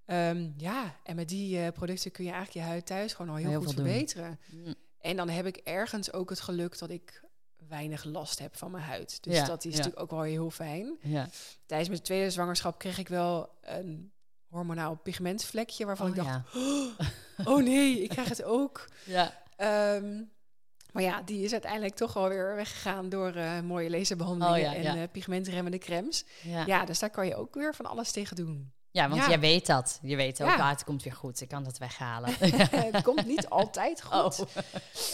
[0.05, 3.49] Ehm, ja, en met die producten kun je eigenlijk je huid thuis gewoon al heel,
[3.49, 3.85] Heel goed doen.
[3.85, 4.39] verbeteren.
[4.51, 4.73] Mm.
[4.99, 7.23] En dan heb ik ergens ook het geluk dat ik
[7.67, 9.23] weinig last heb van mijn huid.
[9.23, 9.77] Dus Ja, dat is ja.
[9.77, 10.97] natuurlijk ook wel heel fijn.
[11.01, 11.27] Ja.
[11.65, 14.11] Tijdens mijn tweede zwangerschap kreeg ik wel een
[14.47, 17.51] hormonaal pigmentvlekje waarvan Oh, ik dacht, ja.
[17.51, 18.85] oh nee, ik krijg het ook.
[19.05, 19.41] Ja.
[19.55, 20.21] Ehm,
[20.91, 24.97] maar ja, die is uiteindelijk toch wel weer weggegaan door eh, mooie laserbehandelingen Oh, en
[25.01, 26.25] eh, pigmentremmende crèmes.
[26.41, 26.65] Ja.
[26.65, 26.85] Ja.
[26.85, 28.71] dus daar kan je ook weer van alles tegen doen.
[28.93, 29.27] Ja, want Ja.
[29.29, 29.99] jij weet dat.
[30.01, 30.55] Je weet ook, Ja.
[30.55, 31.41] ah, het komt weer goed.
[31.41, 32.33] Ik kan dat weghalen.
[32.93, 34.39] het komt niet altijd goed.
[34.39, 34.55] Oh.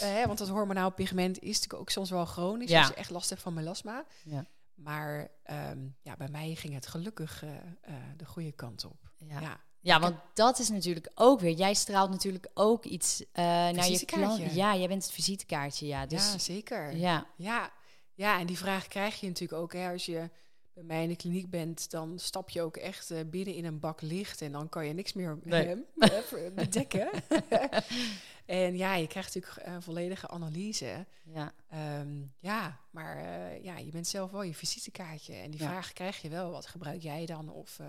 [0.00, 2.70] hè, want dat hormonaal pigment is natuurlijk ook soms wel chronisch.
[2.70, 2.86] Ja.
[2.86, 4.04] Je echt last hebt van melasma.
[4.24, 4.44] Ja.
[4.74, 7.50] Maar ehm, ja, bij mij ging het gelukkig eh,
[7.80, 9.10] eh, de goede kant op.
[9.16, 9.60] Ja.
[9.80, 10.00] Ja.
[10.00, 11.54] Want dat is natuurlijk ook weer.
[11.54, 14.52] Jij straalt natuurlijk ook iets eh naar je klant.
[14.54, 15.86] Ja, jij bent het visitekaartje.
[15.86, 16.96] Ja, dus ja, zeker.
[16.96, 17.26] ja.
[17.36, 17.70] Ja.
[18.14, 19.72] ja, en die vraag krijg je natuurlijk ook.
[19.72, 20.30] Hè, als je
[20.74, 23.78] bij mij in de kliniek bent, dan stap je ook echt eh, binnen in een
[23.78, 24.42] bak licht.
[24.42, 25.66] En dan kan je niks meer Nee.
[25.98, 27.10] eh, eh, bedekken.
[28.46, 31.06] en ja, je krijgt natuurlijk een volledige analyse.
[31.24, 31.52] ja.
[31.68, 32.08] Ehm,
[32.38, 35.34] ja, maar eh, ja, je bent zelf wel je visitekaartje.
[35.34, 35.66] En die Ja.
[35.68, 36.50] vraag krijg je wel.
[36.50, 37.48] Wat gebruik jij dan?
[37.48, 37.86] Of eh,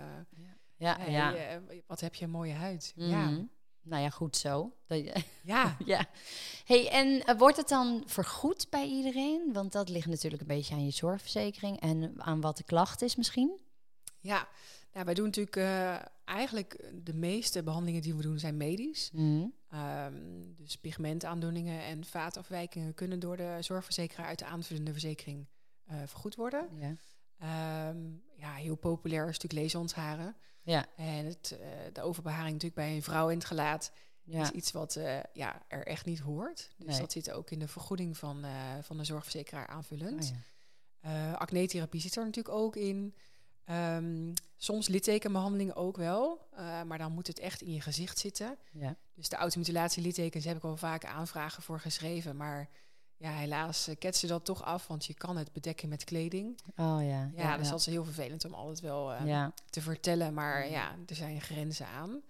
[0.76, 1.34] Ja, hey, ja.
[1.34, 1.56] eh,
[1.86, 2.92] wat heb je een mooie huid?
[2.96, 3.42] Ja, Mhm.
[3.82, 4.72] Nou ja, goed zo.
[5.42, 5.76] Ja.
[5.84, 6.06] ja.
[6.64, 9.52] Hey, en eh, wordt het dan vergoed bij iedereen?
[9.52, 13.16] Want dat ligt natuurlijk een beetje aan je zorgverzekering en aan wat de klacht is
[13.16, 13.60] misschien.
[14.20, 14.48] ja.
[14.92, 19.10] Nou, wij doen natuurlijk eh, eigenlijk de meeste behandelingen die we doen zijn medisch.
[19.12, 19.46] Mhm.
[19.68, 20.14] Ehm,
[20.56, 25.46] dus pigmentaandoeningen en vaatafwijkingen kunnen door de zorgverzekeraar uit de aanvullende verzekering
[25.84, 26.68] eh, vergoed worden.
[26.78, 26.96] Ja.
[27.38, 27.98] Ehm,
[28.36, 30.36] ja, heel populair is natuurlijk laserontharen.
[30.62, 30.86] Ja.
[30.96, 33.92] En het, eh, de overbeharing natuurlijk bij een vrouw in het gelaat
[34.22, 34.42] Ja.
[34.42, 36.70] is iets wat eh, ja, er echt niet hoort.
[36.76, 37.00] Dus Nee.
[37.00, 38.52] dat zit ook in de vergoeding van, eh,
[38.82, 40.32] van de zorgverzekeraar aanvullend.
[41.04, 41.32] Oh, ja.
[41.32, 43.14] Acne-therapie zit er natuurlijk ook in.
[43.64, 46.48] Ehm, soms littekenbehandelingen ook wel,
[46.86, 48.58] maar dan moet het echt in je gezicht zitten.
[48.72, 48.96] Ja.
[49.14, 52.68] Dus de automutilatie littekens heb ik al vaak aanvragen voor geschreven, maar
[53.22, 56.58] ja, helaas uh, ketsen dat toch af, want je kan het bedekken met kleding.
[56.76, 57.30] Oh ja.
[57.34, 59.52] Ja, dat is heel vervelend om altijd wel eh, ja.
[59.70, 62.22] te vertellen, maar ja, er zijn grenzen aan.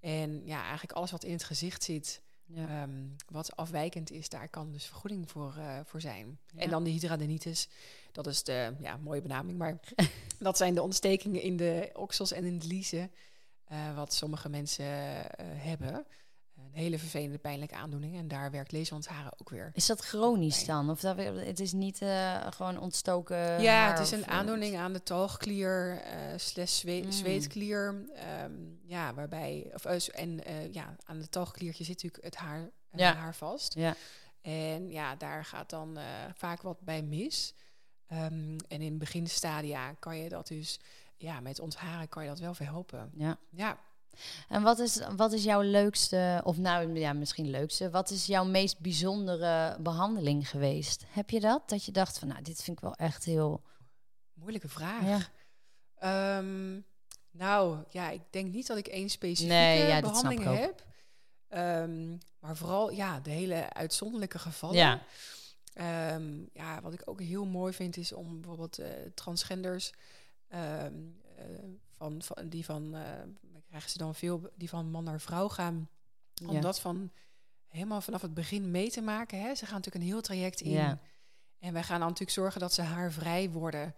[0.00, 2.68] En ja, eigenlijk alles wat in het gezicht zit, Ja.
[2.68, 2.90] Ehm,
[3.28, 6.38] wat afwijkend is, daar kan dus vergoeding voor, eh, voor zijn.
[6.54, 6.60] Ja.
[6.60, 7.68] En dan de hydradenitis,
[8.12, 9.80] dat is de ja, mooie benaming, maar
[10.38, 13.10] dat zijn de ontstekingen in de oksels en in de liezen,
[13.64, 16.06] eh, wat sommige mensen eh, hebben.
[16.74, 19.70] Hele vervelende pijnlijke aandoening en daar werkt laserontharen ook weer.
[19.74, 20.90] Is dat chronisch dan?
[20.90, 24.92] Of dat, het is niet eh, gewoon ontstoken ja, het is een eh, aandoening aan
[24.92, 27.12] de talgklier eh slash Mm.
[27.12, 28.04] zweetklier.
[28.14, 28.52] ehm,
[28.86, 30.40] ja, waarbij, of, eh, en
[30.72, 33.14] ja, aan de talgkliertje zit natuurlijk het haar, Ja.
[33.14, 33.74] haar vast.
[33.74, 33.94] Ja.
[34.42, 35.98] En ja, daar gaat dan
[36.34, 37.54] vaak wat bij mis.
[38.06, 40.80] Ehm, en in beginstadia kan je dat dus,
[41.16, 43.10] ja, met ontharen kan je dat wel verhelpen.
[43.14, 43.38] ja.
[43.50, 43.78] Ja,
[44.48, 48.44] En wat is, wat is jouw leukste, of nou ja, misschien leukste, wat is jouw
[48.44, 51.04] meest bijzondere behandeling geweest?
[51.08, 51.68] Heb je dat?
[51.68, 53.62] Dat je dacht van, nou, dit vind ik wel echt heel.
[54.34, 55.04] moeilijke vraag.
[55.04, 55.18] Ja.
[55.94, 56.80] Ehm,
[57.30, 60.84] nou, ja, ik denk niet dat ik één specifieke Nee, ja, behandeling heb.
[61.48, 64.76] Ehm, maar vooral, ja, de hele uitzonderlijke gevallen.
[64.76, 65.02] Ja.
[65.74, 69.92] Ehm, ja, wat ik ook heel mooi vind is om bijvoorbeeld eh, transgenders
[70.48, 70.84] eh,
[71.96, 73.02] van, van die van eh,
[73.74, 75.88] krijgen ze dan veel die van man naar vrouw gaan,
[76.46, 76.60] om Ja.
[76.60, 77.10] dat van
[77.68, 79.40] helemaal vanaf het begin mee te maken.
[79.40, 79.54] Hè.
[79.54, 80.70] Ze gaan natuurlijk een heel traject in.
[80.70, 81.00] Ja.
[81.58, 83.94] En wij gaan dan natuurlijk zorgen dat ze haarvrij worden.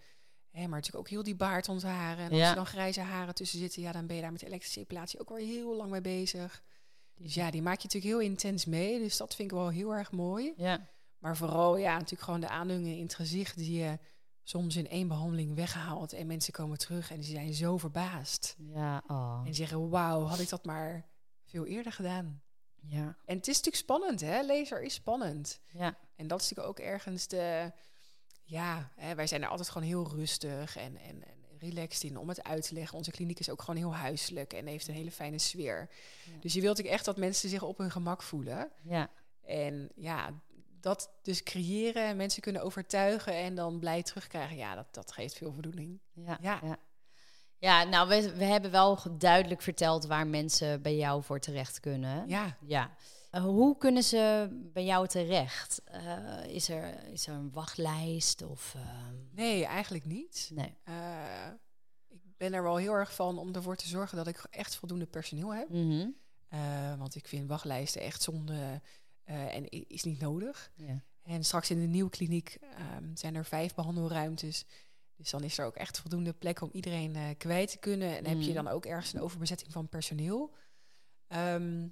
[0.51, 2.25] Hè, maar natuurlijk ook heel die baard ontharen.
[2.25, 2.49] En als Ja.
[2.49, 5.29] er dan grijze haren tussen zitten, ja, dan ben je daar met elektrische epilatie ook
[5.29, 6.63] weer heel lang mee bezig.
[7.15, 8.99] Dus ja, die maak je natuurlijk heel intens mee.
[8.99, 10.53] Dus dat vind ik wel heel erg mooi.
[10.57, 10.89] Ja.
[11.19, 13.99] Maar vooral, ja, natuurlijk gewoon de aandoeningen in het gezicht die je
[14.49, 16.13] soms in één behandeling weghaalt.
[16.13, 18.57] En mensen komen terug en die zijn zo verbaasd.
[18.59, 19.43] Ja, oh.
[19.45, 21.07] En zeggen, wauw, had ik dat maar
[21.45, 22.43] veel eerder gedaan.
[22.81, 23.17] Ja.
[23.25, 24.43] En het is natuurlijk spannend, hè?
[24.43, 25.61] Laser is spannend.
[25.67, 25.99] Ja.
[26.17, 27.73] En dat is natuurlijk ook ergens de...
[28.43, 32.29] Ja, hè, wij zijn er altijd gewoon heel rustig en, en, en relaxed in om
[32.29, 32.99] het uit te leggen.
[32.99, 35.91] Onze kliniek is ook gewoon heel huiselijk en heeft een hele fijne sfeer.
[36.25, 36.39] Ja.
[36.41, 38.71] Dus je wilt natuurlijk echt dat mensen zich op hun gemak voelen.
[38.83, 39.11] Ja.
[39.43, 40.41] En ja,
[40.87, 44.57] dat dus creëren en mensen kunnen overtuigen en dan blij terugkrijgen.
[44.57, 46.01] Ja, dat, dat geeft veel voldoening.
[46.13, 46.39] Ja.
[46.41, 46.61] Ja.
[46.63, 46.79] ja.
[47.59, 52.29] Ja, nou, we, we hebben wel duidelijk verteld waar mensen bij jou voor terecht kunnen.
[52.29, 52.97] Ja, Ja.
[53.31, 55.83] Eh, hoe kunnen ze bij jou terecht?
[55.85, 58.75] Eh, is, er, is er een wachtlijst of...
[58.75, 60.51] ehm, nee, eigenlijk niet.
[60.55, 60.75] nee.
[60.85, 61.47] Eh,
[62.09, 65.07] ik ben er wel heel erg van om ervoor te zorgen dat ik echt voldoende
[65.07, 65.69] personeel heb.
[65.69, 66.09] Mhm.
[66.99, 68.81] Want ik vind wachtlijsten echt zonde
[69.27, 70.71] eh, en is niet nodig.
[70.77, 71.03] Ja.
[71.23, 74.65] En straks in de nieuwe kliniek ehm, zijn er vijf behandelruimtes.
[75.17, 78.17] Dus dan is er ook echt voldoende plek om iedereen eh, kwijt te kunnen.
[78.17, 78.65] En heb je Mhm.
[78.65, 80.55] dan ook ergens een overbezetting van personeel.
[81.29, 81.87] Ehm,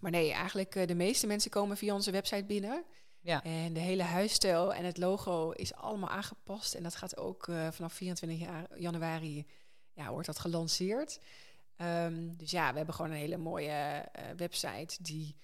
[0.00, 2.84] maar nee, eigenlijk uh, de meeste mensen komen via onze website binnen.
[3.20, 3.42] Ja.
[3.44, 6.74] En de hele huisstijl en het logo is allemaal aangepast.
[6.74, 9.46] En dat gaat ook uh, vanaf 24 jaar, januari
[9.92, 11.20] ja, wordt dat gelanceerd.
[11.76, 15.36] Um, dus ja, we hebben gewoon een hele mooie website die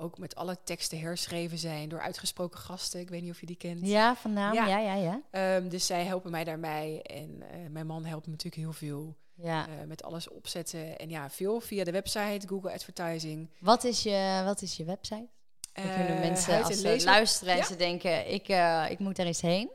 [0.00, 3.00] ook met alle teksten herschreven zijn door uitgesproken gasten.
[3.00, 3.86] Ik weet niet of je die kent.
[3.86, 4.54] Ja, van naam.
[4.54, 5.20] Ja, ja, ja.
[5.32, 5.56] ja.
[5.56, 7.02] Um, dus zij helpen mij daarbij.
[7.02, 9.16] En uh, mijn man helpt me natuurlijk heel veel.
[9.34, 9.68] Ja.
[9.68, 10.98] Uh, met alles opzetten.
[10.98, 13.50] En ja, veel via de website, Google Advertising.
[13.58, 15.28] Wat is je, wat is je website?
[15.72, 17.64] Dan Uh, kunnen mensen als ze luisteren en ja.
[17.64, 19.70] ze denken, ik, uh, ik moet er eens heen.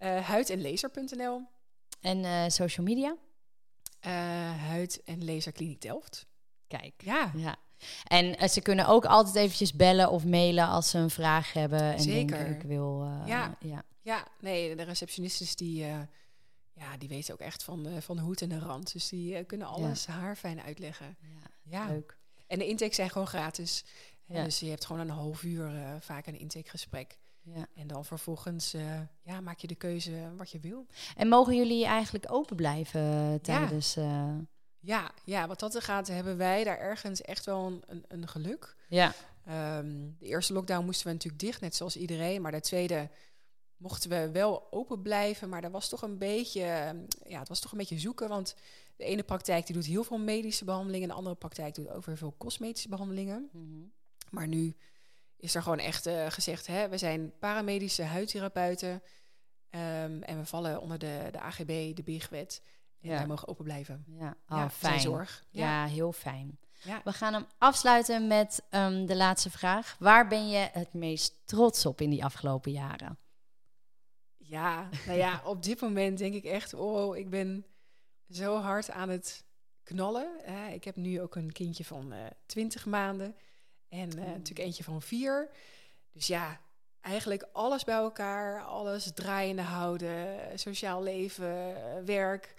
[0.00, 1.40] Uh, huidenlaser.nl
[2.00, 3.16] En uh, social media?
[4.68, 6.26] huid- en laserkliniek Delft.
[6.66, 6.92] Kijk.
[6.96, 7.32] Ja.
[7.36, 7.56] ja.
[8.04, 11.80] En uh, ze kunnen ook altijd eventjes bellen of mailen als ze een vraag hebben.
[11.80, 12.36] En Zeker.
[12.36, 13.04] Denken, ik wil.
[13.04, 13.56] Uh, ja.
[13.60, 13.82] ja.
[14.00, 16.00] Ja, nee, de receptionistes die, uh,
[16.72, 18.92] ja, die weten ook echt van, uh, van de hoed en de rand.
[18.92, 20.12] Dus die kunnen alles ja.
[20.12, 21.16] haarfijn uitleggen.
[21.20, 22.16] Ja, ja, leuk.
[22.46, 23.84] En de intakes zijn gewoon gratis.
[24.24, 24.44] Ja.
[24.44, 25.70] Dus je hebt gewoon een half uur
[26.00, 27.18] vaak een intakegesprek.
[27.44, 27.66] Ja.
[27.74, 30.86] En dan vervolgens uh, ja, maak je de keuze wat je wil.
[31.16, 33.94] En mogen jullie eigenlijk open blijven tijdens...
[33.94, 34.40] Ja.
[34.84, 38.28] Ja, ja, wat dat er gaat, hebben wij daar ergens echt wel een, een, een
[38.28, 38.76] geluk.
[38.88, 39.14] Ja.
[39.78, 42.42] Um, de eerste lockdown moesten we natuurlijk dicht, net zoals iedereen.
[42.42, 43.10] Maar de tweede
[43.76, 45.48] mochten we wel open blijven.
[45.48, 46.60] Maar dat was toch een beetje,
[47.24, 48.28] ja, het was toch een beetje zoeken.
[48.28, 48.54] Want
[48.96, 51.02] de ene praktijk die doet heel veel medische behandelingen.
[51.02, 53.48] En de andere praktijk doet ook weer veel cosmetische behandelingen.
[53.52, 53.92] Mm -hmm.
[54.30, 54.76] Maar nu
[55.36, 59.02] is er gewoon echt uh, gezegd, hè, we zijn paramedische huidtherapeuten.
[59.74, 62.62] Um, en we vallen onder de, de AGB, de BIG-wet.
[63.02, 63.16] En ja.
[63.16, 64.04] wij mogen open blijven.
[64.06, 65.00] Ja, oh, fijn.
[65.00, 65.44] zorg.
[65.50, 65.84] Ja.
[65.84, 66.58] ja, heel fijn.
[67.04, 69.96] We gaan hem afsluiten met um, de laatste vraag.
[69.98, 73.18] Waar ben je het meest trots op in die afgelopen jaren?
[74.36, 77.66] Ja, nou ja, op dit moment denk ik echt, oh, ik ben
[78.30, 79.44] zo hard aan het
[79.82, 80.30] knallen.
[80.48, 83.36] Uh, ik heb nu ook een kindje van uh, 20 maanden
[83.88, 84.30] en uh, mm.
[84.30, 85.50] natuurlijk eentje van vier.
[86.12, 86.60] Dus ja,
[87.00, 91.74] eigenlijk alles bij elkaar, alles draaiende houden, sociaal leven,
[92.04, 92.54] werk.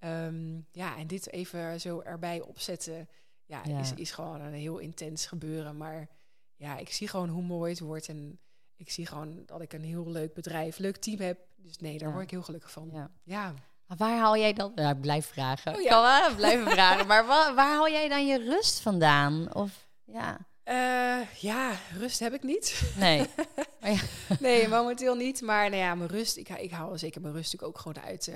[0.00, 3.08] Um, ja, en dit even zo erbij opzetten,
[3.46, 5.76] ja, ja, Is, is gewoon een heel intens gebeuren.
[5.76, 6.08] Maar
[6.56, 8.38] ja, ik zie gewoon hoe mooi het wordt en
[8.76, 11.38] ik zie gewoon dat ik een heel leuk bedrijf, leuk team heb.
[11.56, 12.14] Dus nee, daar ja.
[12.14, 12.90] word ik heel gelukkig van.
[12.92, 13.10] Ja.
[13.22, 13.54] ja.
[13.96, 14.72] Waar haal jij dan?
[14.74, 15.74] Ja, ik blijf vragen.
[15.74, 15.88] Oh, ja.
[15.88, 17.06] kan wel blijven vragen.
[17.06, 19.54] Maar waar, waar haal jij dan je rust vandaan?
[19.54, 20.38] Of ja.
[20.64, 22.92] Uh, ja, rust heb ik niet.
[22.96, 23.26] Nee.
[23.80, 24.00] Oh,
[24.40, 25.40] nee, momenteel niet.
[25.40, 28.26] Maar nou ja, mijn rust, ik, ik haal zeker mijn rust natuurlijk ook gewoon uit
[28.26, 28.34] uh,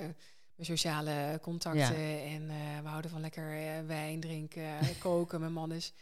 [0.60, 2.00] mijn sociale contacten.
[2.00, 2.24] Ja.
[2.24, 3.46] En uh, we houden van lekker
[3.86, 5.40] wijn drinken, koken.
[5.40, 5.92] Mijn man is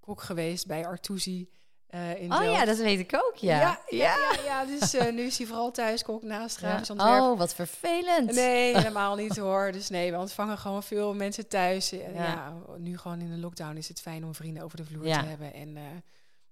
[0.00, 1.50] kok geweest bij Artusi.
[1.90, 2.58] In oh Delft.
[2.58, 3.60] ja, dat weet ik ook, ja.
[3.60, 7.20] Ja, ja, ja, ja dus nu is hij vooral thuis, kok naast ontwerp.
[7.20, 8.34] Oh, wat vervelend.
[8.34, 9.72] Nee, helemaal niet hoor.
[9.72, 11.92] Dus nee, we ontvangen gewoon veel mensen thuis.
[11.92, 12.54] En ja.
[12.78, 15.54] nu gewoon in de lockdown is het fijn om vrienden over de vloer te hebben.
[15.54, 15.76] En,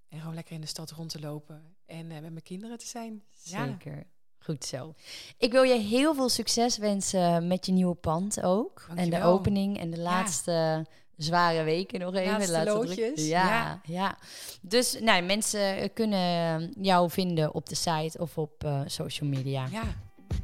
[0.08, 1.76] en gewoon lekker in de stad rond te lopen.
[1.86, 3.22] En met mijn kinderen te zijn.
[3.30, 4.06] Zeker.
[4.42, 4.94] Goed zo.
[5.38, 8.84] Ik wil je heel veel succes wensen met je nieuwe pand ook.
[8.86, 9.04] Dankjewel.
[9.04, 10.86] En de opening en de laatste
[11.16, 12.32] zware weken nog even.
[12.32, 13.26] Laatste, laatste loodjes.
[13.26, 14.18] Ja, ja, ja.
[14.60, 19.66] Dus nou, mensen kunnen jou vinden op de site of op uh, social media.
[19.70, 19.82] Ja.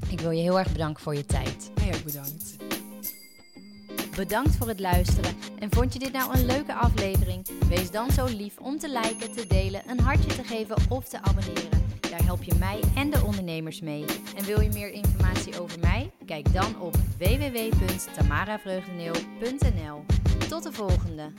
[0.09, 1.71] Ik wil je heel erg bedanken voor je tijd.
[1.75, 2.57] Jij ook bedankt.
[4.17, 5.37] Bedankt voor het luisteren.
[5.59, 7.49] En vond je dit nou een leuke aflevering?
[7.69, 11.23] Wees dan zo lief om te liken, te delen, een hartje te geven of te
[11.23, 11.86] abonneren.
[12.17, 14.05] Daar help je mij en de ondernemers mee.
[14.37, 16.11] En wil je meer informatie over mij?
[16.27, 20.05] Kijk dan op www.tamaravreugdeneel.nl.
[20.49, 21.33] Tot de volgende!